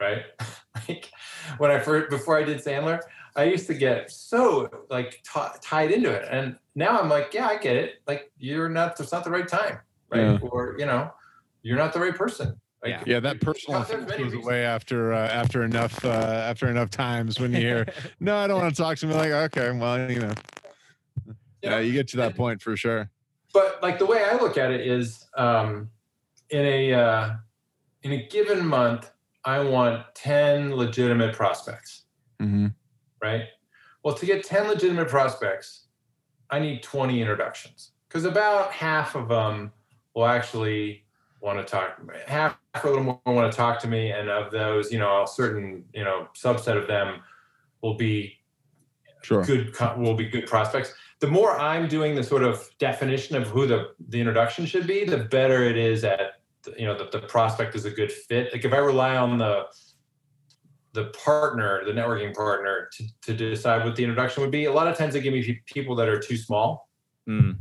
[0.00, 0.22] right?
[0.88, 1.10] like
[1.58, 3.00] when I first before I did Sandler,
[3.38, 7.46] I used to get so like t- tied into it, and now I'm like, yeah,
[7.46, 8.02] I get it.
[8.04, 9.78] Like you're not, it's not the right time,
[10.10, 10.36] right?
[10.42, 11.12] Or you know,
[11.62, 12.60] you're not the right person.
[12.82, 13.02] Like, Yeah.
[13.06, 14.44] Yeah, that personal There's offense many goes reasons.
[14.44, 17.86] away after uh, after enough uh, after enough times when you hear,
[18.20, 19.14] no, I don't want to talk to me.
[19.14, 20.32] Like, okay, well, you know,
[21.26, 23.08] You yeah, you get to that point for sure.
[23.54, 25.90] but like the way I look at it is, um,
[26.50, 27.30] in a uh,
[28.02, 29.12] in a given month,
[29.44, 32.02] I want ten legitimate prospects.
[32.40, 32.66] hmm
[33.22, 33.44] right?
[34.02, 35.86] Well, to get 10 legitimate prospects,
[36.50, 39.72] I need 20 introductions because about half of them
[40.14, 41.04] will actually
[41.40, 41.96] want to talk.
[41.98, 42.14] to me.
[42.26, 45.28] Half a little more want to talk to me, and of those, you know, a
[45.28, 47.20] certain you know subset of them
[47.82, 48.34] will be
[49.22, 49.44] Sure.
[49.44, 50.94] good will be good prospects.
[51.20, 55.04] The more I'm doing the sort of definition of who the the introduction should be,
[55.04, 56.40] the better it is at
[56.76, 58.52] you know the, the prospect is a good fit.
[58.52, 59.66] Like if I rely on the
[60.98, 64.88] the partner, the networking partner, to, to decide what the introduction would be, a lot
[64.88, 66.88] of times they give me people that are too small
[67.28, 67.56] Mm.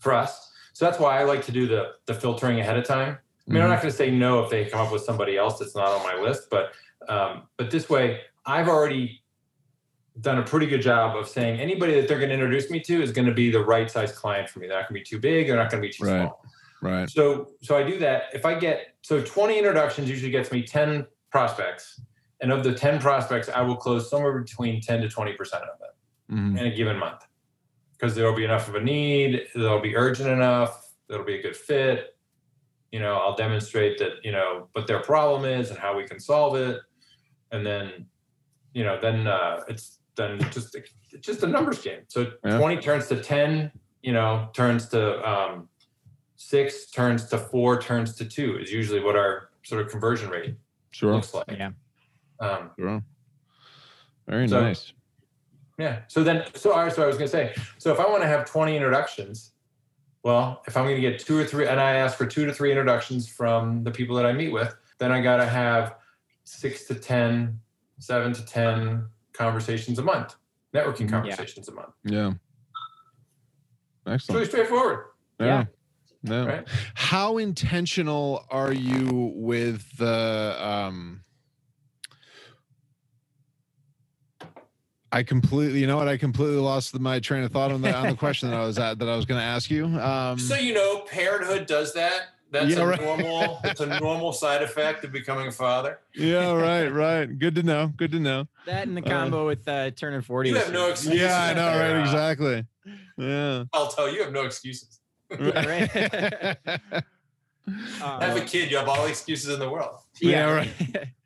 [0.00, 0.50] for us.
[0.72, 3.18] So that's why I like to do the the filtering ahead of time.
[3.48, 5.58] I mean, I'm not going to say no if they come up with somebody else
[5.58, 6.72] that's not on my list, but
[7.08, 9.22] um, but this way, I've already
[10.22, 13.02] done a pretty good job of saying anybody that they're going to introduce me to
[13.02, 14.66] is going to be the right size client for me.
[14.66, 15.46] They're not going to be too big.
[15.46, 16.20] They're not going to be too Right.
[16.22, 16.42] small.
[16.82, 17.08] Right.
[17.10, 18.24] So so I do that.
[18.32, 22.00] If I get so 20 introductions usually gets me 10 prospects,
[22.40, 25.78] and of the 10 prospects, I will close somewhere between 10 to 20 percent of
[25.78, 25.90] them
[26.54, 26.58] Mhm.
[26.60, 27.22] in a given month
[27.92, 31.42] because there will be enough of a need there'll be urgent enough that'll be a
[31.42, 32.16] good fit
[32.90, 36.18] you know i'll demonstrate that you know what their problem is and how we can
[36.18, 36.80] solve it
[37.52, 38.06] and then
[38.74, 42.58] you know then uh, it's then just it's just a numbers game so Yeah.
[42.58, 43.70] 20 turns to 10
[44.02, 45.68] you know turns to um,
[46.34, 50.56] six turns to four turns to two is usually what our sort of conversion rate
[50.90, 51.14] Sure.
[51.14, 51.70] looks like Yeah.
[52.40, 53.02] Um, Sure.
[54.28, 54.92] Very So- nice.
[55.78, 56.00] Yeah.
[56.08, 58.26] So then, so I so I was going to say, so if I want to
[58.28, 59.52] have 20 introductions,
[60.22, 62.52] well, if I'm going to get two or three, and I ask for two to
[62.52, 65.96] three introductions from the people that I meet with, then I got to have
[66.44, 67.60] six to 10,
[67.98, 70.36] seven to 10 conversations a month,
[70.74, 71.00] networking.
[71.02, 71.20] Yeah.
[71.20, 71.92] conversations a month.
[72.04, 72.28] Yeah.
[74.06, 74.36] It's Excellent.
[74.38, 75.06] really straightforward.
[75.38, 75.64] Yeah.
[76.22, 76.44] Yeah.
[76.44, 76.68] Right.
[76.94, 81.20] How intentional are you with the um
[85.12, 88.08] I completely you know what I completely lost my train of thought on the on
[88.08, 89.86] the question that I was at that I was going to ask you.
[89.86, 92.28] Um So you know, parenthood does that.
[92.50, 93.00] That's Yeah, a right.
[93.00, 93.60] normal.
[93.64, 95.98] It's a normal side effect of becoming a father.
[96.14, 97.26] yeah, right, right.
[97.38, 97.88] Good to know.
[97.96, 98.46] Good to know.
[98.66, 100.50] That and the Uh, combo with uh, turning 40.
[100.50, 101.16] You have no excuse.
[101.20, 102.00] Yeah, I know, right?
[102.00, 102.64] Exactly.
[103.18, 103.64] Yeah.
[103.72, 105.00] I'll tell you, you have no excuses.
[105.30, 105.90] Right.
[107.66, 109.98] Have Uh, a kid, you have all the excuses in the world.
[110.20, 110.70] Yeah, right.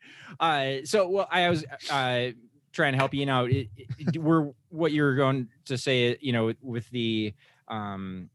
[0.41, 2.31] uh, so, well, I was uh,
[2.73, 3.51] trying to help you out.
[3.51, 3.69] It,
[3.99, 7.35] it, we're what you're going to say, you know, with the
[7.69, 8.31] um,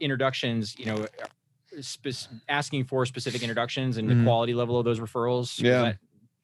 [0.00, 1.06] introductions, you know,
[1.80, 4.18] spec- asking for specific introductions and Mhm.
[4.18, 5.60] the quality level of those referrals.
[5.60, 5.94] Yeah.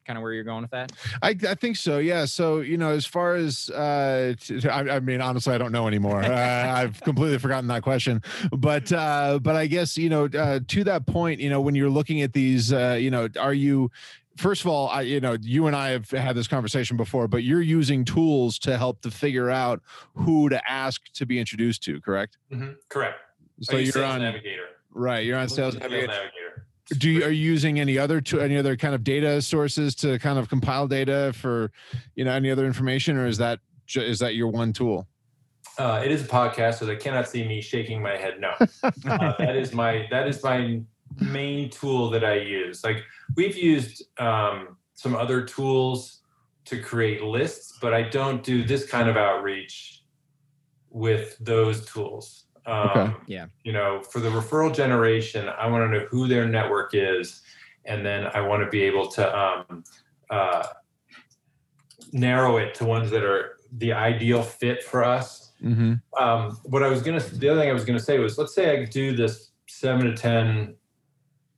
[0.05, 0.91] Kind of where you're going with that.
[1.21, 1.99] I, I think so.
[1.99, 2.25] Yeah.
[2.25, 5.87] So you know, as far as uh, t- I, I mean, honestly, I don't know
[5.87, 6.23] anymore.
[6.23, 6.31] Uh,
[6.73, 8.23] I've completely forgotten that question.
[8.51, 11.91] But uh, but I guess you know, uh, to that point, you know, when you're
[11.91, 13.91] looking at these, uh, you know, are you?
[14.39, 17.43] First of all, I, you know, you and I have had this conversation before, but
[17.43, 19.81] you're using tools to help to figure out
[20.15, 22.37] who to ask to be introduced to, correct?
[22.49, 23.19] Mhm, Correct.
[23.61, 24.63] So use you're Sales on Navigator.
[24.91, 25.25] right.
[25.25, 25.73] You're on sales.
[25.73, 26.07] Sales Navigator.
[26.07, 26.65] Navigator.
[26.97, 30.17] Do you are you using any other to any other kind of data sources to
[30.19, 31.69] kind of compile data for,
[32.15, 33.59] you know, any other information, or is that
[33.93, 35.05] is that your one tool?
[35.77, 38.39] Uh, it is a podcast, so they cannot see me shaking my head.
[38.39, 38.51] No,
[38.83, 40.81] uh, that is my that is my
[41.17, 42.83] main tool that I use.
[42.83, 43.03] Like
[43.35, 46.21] we've used um, some other tools
[46.65, 50.03] to create lists, but I don't do this kind of outreach
[50.89, 52.45] with those tools.
[52.65, 53.13] Um, Okay.
[53.27, 53.45] Yeah.
[53.63, 57.41] You know, for the referral generation, I want to know who their network is,
[57.85, 59.83] and then I want to be able to um,
[60.29, 60.67] uh,
[62.11, 66.23] narrow it to ones that are the ideal fit for us Mm-hmm.
[66.23, 68.79] um, what I was gonna, the other thing I was gonna say was, let's say
[68.79, 70.75] I do this seven to ten,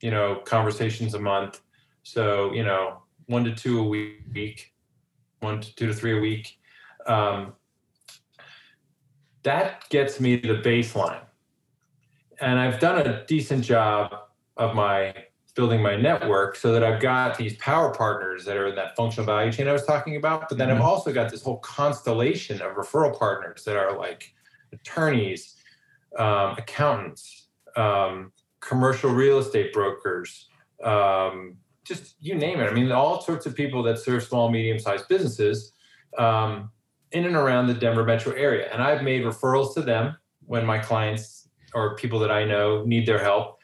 [0.01, 1.61] you know, conversations a month.
[2.03, 4.73] So you know, one to two a week,
[5.39, 6.59] one to two to three a week.
[7.07, 7.53] Um,
[9.43, 11.21] that gets me the baseline,
[12.39, 14.13] and I've done a decent job
[14.57, 15.13] of my
[15.55, 19.25] building my network so that I've got these power partners that are in that functional
[19.25, 20.47] value chain I was talking about.
[20.47, 20.83] But then I've Mhm.
[20.83, 24.33] also got this whole constellation of referral partners that are like
[24.71, 25.57] attorneys,
[26.17, 28.31] um, accountants, um,
[28.61, 30.49] commercial real estate brokers,
[30.83, 32.69] um, just you name it.
[32.69, 35.73] I mean, all sorts of people that serve small, medium sized businesses
[36.17, 36.71] um,
[37.11, 38.69] in and around the Denver metro area.
[38.71, 43.05] And I've made referrals to them when my clients or people that I know need
[43.05, 43.57] their help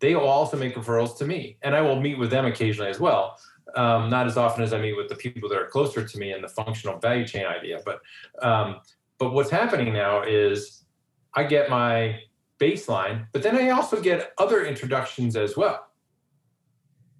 [0.00, 2.98] they will also make referrals to me and i will meet with them occasionally as
[2.98, 3.38] well
[3.76, 6.32] um, not as often as i meet with the people that are closer to me
[6.32, 8.00] in the functional value chain idea but
[8.42, 8.80] um,
[9.18, 10.84] but what's happening now is
[11.34, 12.18] i get my
[12.60, 15.86] baseline but then i also get other introductions as well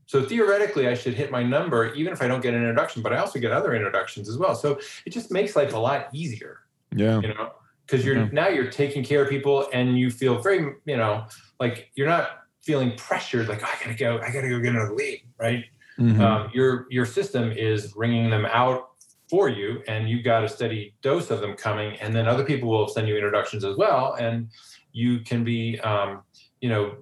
[0.07, 3.12] so theoretically i should hit my number even if i don't get an introduction but
[3.12, 6.61] i also get other introductions as well so it just makes life a lot easier
[6.95, 7.20] Yeah.
[7.20, 7.53] you know
[7.86, 8.32] because you're Mhm.
[8.32, 11.26] now you're taking care of people and you feel very you know
[11.59, 14.93] like you're not feeling pressured like oh, I gotta go I gotta go get another
[14.95, 15.64] lead right
[15.99, 16.20] Mhm.
[16.20, 18.88] um, your your system is ringing them out
[19.28, 22.68] for you and you've got a steady dose of them coming and then other people
[22.68, 24.49] will send you introductions as well and
[24.93, 26.22] you can be um,
[26.61, 26.97] you know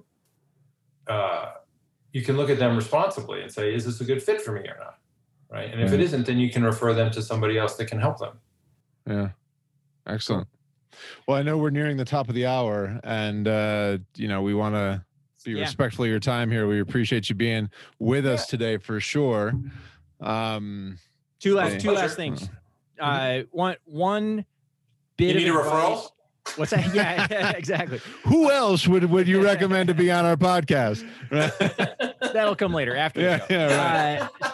[1.07, 1.51] uh,
[2.13, 4.61] you can look at them responsibly and say is this a good fit for me
[4.61, 4.97] or not
[5.51, 5.99] right and if it Right.
[6.01, 8.39] isn't then you can refer them to somebody else that can help them
[9.07, 9.29] Yeah.
[10.07, 10.47] Excellent.
[11.27, 14.53] Well, I know we're nearing the top of the hour and uh, you know, we
[14.55, 15.03] want to
[15.45, 15.61] be Yeah.
[15.61, 16.67] respectful of your time here.
[16.67, 17.69] We appreciate you being
[17.99, 19.53] with us today for sure.
[20.19, 20.97] Um
[21.39, 21.79] Two last Yeah.
[21.79, 22.49] two last things.
[22.99, 24.45] Uh, one one
[25.17, 25.71] bit you need of a advice-
[26.05, 26.11] referral
[26.55, 26.93] What's that?
[26.93, 27.99] Yeah, exactly.
[28.23, 31.05] who else would would you recommend to be on our podcast?
[32.33, 33.21] That'll come later after.
[33.21, 33.67] Yeah, the show.
[33.67, 34.49] yeah, Uh,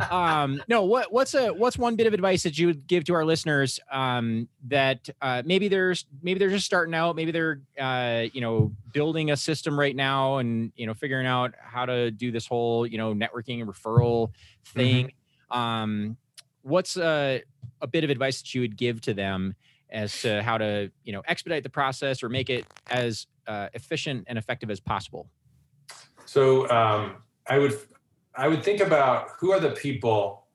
[0.00, 3.04] so, um, no, what what's a what's one bit of advice that you would give
[3.04, 7.60] to our listeners um, that uh, maybe there's maybe they're just starting out, maybe they're
[7.78, 12.10] uh, you know building a system right now and you know figuring out how to
[12.10, 14.30] do this whole you know networking and referral
[14.64, 15.12] thing.
[15.50, 16.16] Um,
[16.62, 17.42] what's a,
[17.80, 19.54] a bit of advice that you would give to them
[19.94, 24.24] as to how to you know expedite the process or make it as uh, efficient
[24.26, 25.30] and effective as possible?
[26.26, 27.16] So um,
[27.48, 27.78] I would
[28.34, 30.46] I would think about who are the people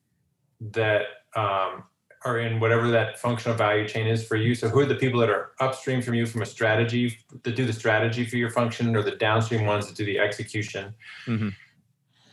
[0.59, 1.03] that
[1.35, 1.83] um,
[2.25, 4.53] are in whatever that functional value chain is for you.
[4.53, 7.65] So who are the people that are upstream from you from a strategy that do
[7.65, 10.93] the strategy for your function, or the downstream ones that do the execution.
[11.25, 11.55] Mhm.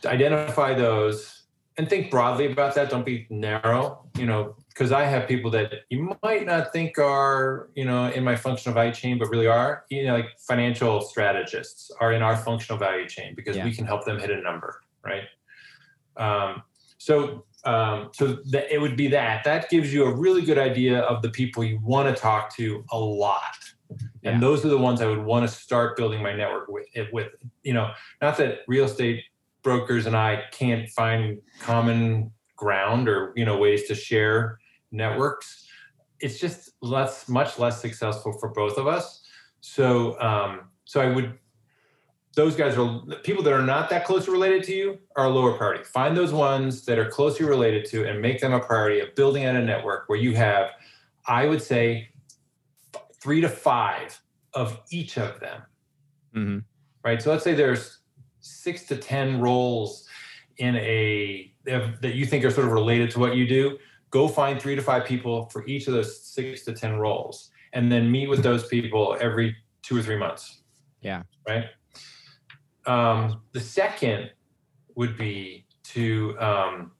[0.01, 1.43] To identify those
[1.77, 2.89] and think broadly about that.
[2.89, 4.09] Don't be narrow.
[4.17, 8.23] You know, because I have people that you might not think are you know in
[8.23, 9.85] my functional value chain, but really are.
[9.89, 13.65] You know, like financial strategists are in our functional value chain because Yeah.
[13.65, 15.23] we can help them hit a number, right?
[16.15, 16.61] Um,
[16.99, 20.99] so um, so that it would be that that gives you a really good idea
[21.01, 23.57] of the people you want to talk to a lot
[24.21, 24.31] Yeah.
[24.31, 27.29] and those are the ones i would want to start building my network with with
[27.63, 29.23] you know not that real estate
[29.63, 34.59] brokers and i can't find common ground or you know ways to share
[34.91, 35.67] networks
[36.19, 39.23] it's just less much less successful for both of us
[39.61, 41.37] so um so i would
[42.37, 45.57] those guys are people that are not that closely related to you are a lower
[45.57, 45.83] priority.
[45.83, 49.45] Find those ones that are closely related to and make them a priority of building
[49.45, 50.69] out a network where you have,
[51.25, 52.09] I would say,
[53.19, 54.21] three to five
[54.53, 55.63] of each of them.
[56.35, 56.63] Mhm.
[57.03, 57.19] Right.
[57.19, 58.01] So let's say there's
[58.39, 60.07] six to 10 roles
[60.57, 63.79] in a that you think are sort of related to what you do.
[64.09, 67.91] Go find three to five people for each of those six to 10 roles and
[67.91, 70.61] then meet with those people every two or three months.
[71.01, 71.23] Yeah.
[71.47, 71.65] Right.
[72.85, 74.31] Um, the second
[74.95, 76.91] would be to um,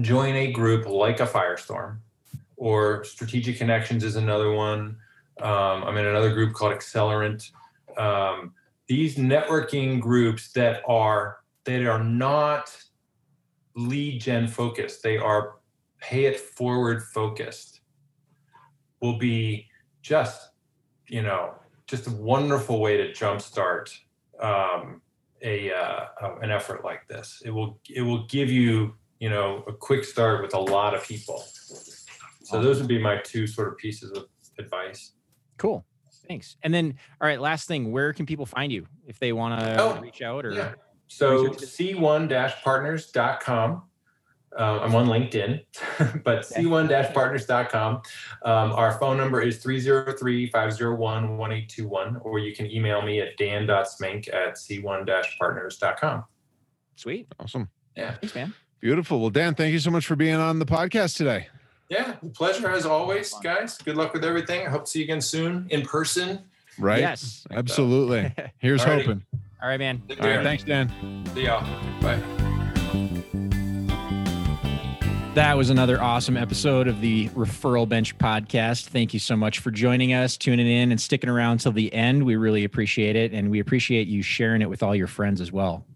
[0.00, 1.98] join a group like a Firestorm,
[2.56, 4.96] or Strategic Connections is another one.
[5.40, 7.50] Um, I'm in another group called Accelerant.
[7.96, 8.54] Um,
[8.86, 12.76] these networking groups that are that are not
[13.76, 15.56] lead gen focused, they are
[16.00, 17.80] pay it forward focused,
[19.00, 19.66] will be
[20.02, 20.50] just
[21.06, 21.54] you know
[21.86, 23.90] just a wonderful way to jumpstart
[24.40, 25.02] um,
[25.42, 26.06] a uh,
[26.42, 27.42] an effort like this.
[27.44, 31.02] It will it will give you you know a quick start with a lot of
[31.04, 31.42] people.
[32.42, 34.26] So those would be my two sort of pieces of
[34.58, 35.12] advice.
[35.56, 35.84] Cool.
[36.26, 36.56] Thanks.
[36.62, 39.80] And then, all right, last thing, where can people find you if they want to
[39.80, 40.52] Oh, reach out or?
[40.52, 40.74] Yeah.
[41.08, 43.82] So c1-partners.com.
[44.58, 45.60] Uh, I'm on LinkedIn,
[46.24, 47.94] but c1-partners.com.
[48.44, 56.24] Um, our phone number is 303-501-1821, or you can email me at dan.smink at c1-partners.com.
[56.96, 57.28] Sweet.
[57.38, 57.68] Awesome.
[57.96, 58.14] Yeah.
[58.14, 58.52] Thanks, man.
[58.80, 59.20] Beautiful.
[59.20, 61.46] Well, Dan, thank you so much for being on the podcast today.
[61.88, 63.78] Yeah, pleasure as always, guys.
[63.78, 64.66] Good luck with everything.
[64.66, 66.40] I hope to see you again soon in person.
[66.78, 67.00] Right?
[67.00, 67.46] Yes.
[67.50, 68.32] Absolutely.
[68.58, 69.00] Here's Alrighty.
[69.02, 69.24] hoping.
[69.62, 70.02] All right, man.
[70.20, 70.42] All right.
[70.42, 70.90] Thanks, Dan.
[71.34, 71.64] See y'all.
[72.00, 73.19] Bye.
[75.40, 78.88] That was another awesome episode of the Referral Bench podcast.
[78.88, 82.26] Thank you so much for joining us, tuning in, and sticking around till the end.
[82.26, 83.32] We really appreciate it.
[83.32, 85.86] And we appreciate you sharing it with all your friends as well.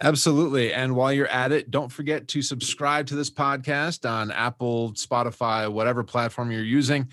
[0.00, 0.72] Absolutely.
[0.72, 5.70] And while you're at it, don't forget to subscribe to this podcast on Apple, Spotify,
[5.70, 7.10] whatever platform you're using.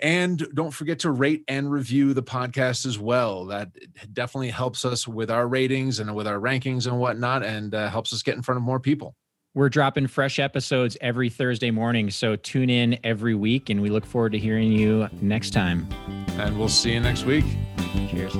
[0.00, 3.46] And don't forget to rate and review the podcast as well.
[3.46, 3.72] That
[4.12, 8.12] definitely helps us with our ratings and with our rankings and whatnot, and uh, helps
[8.12, 9.16] us get in front of more people.
[9.54, 12.10] We're dropping fresh episodes every Thursday morning.
[12.10, 15.86] So tune in every week, and we look forward to hearing you next time.
[16.38, 17.44] And we'll see you next week.
[18.10, 18.34] Cheers.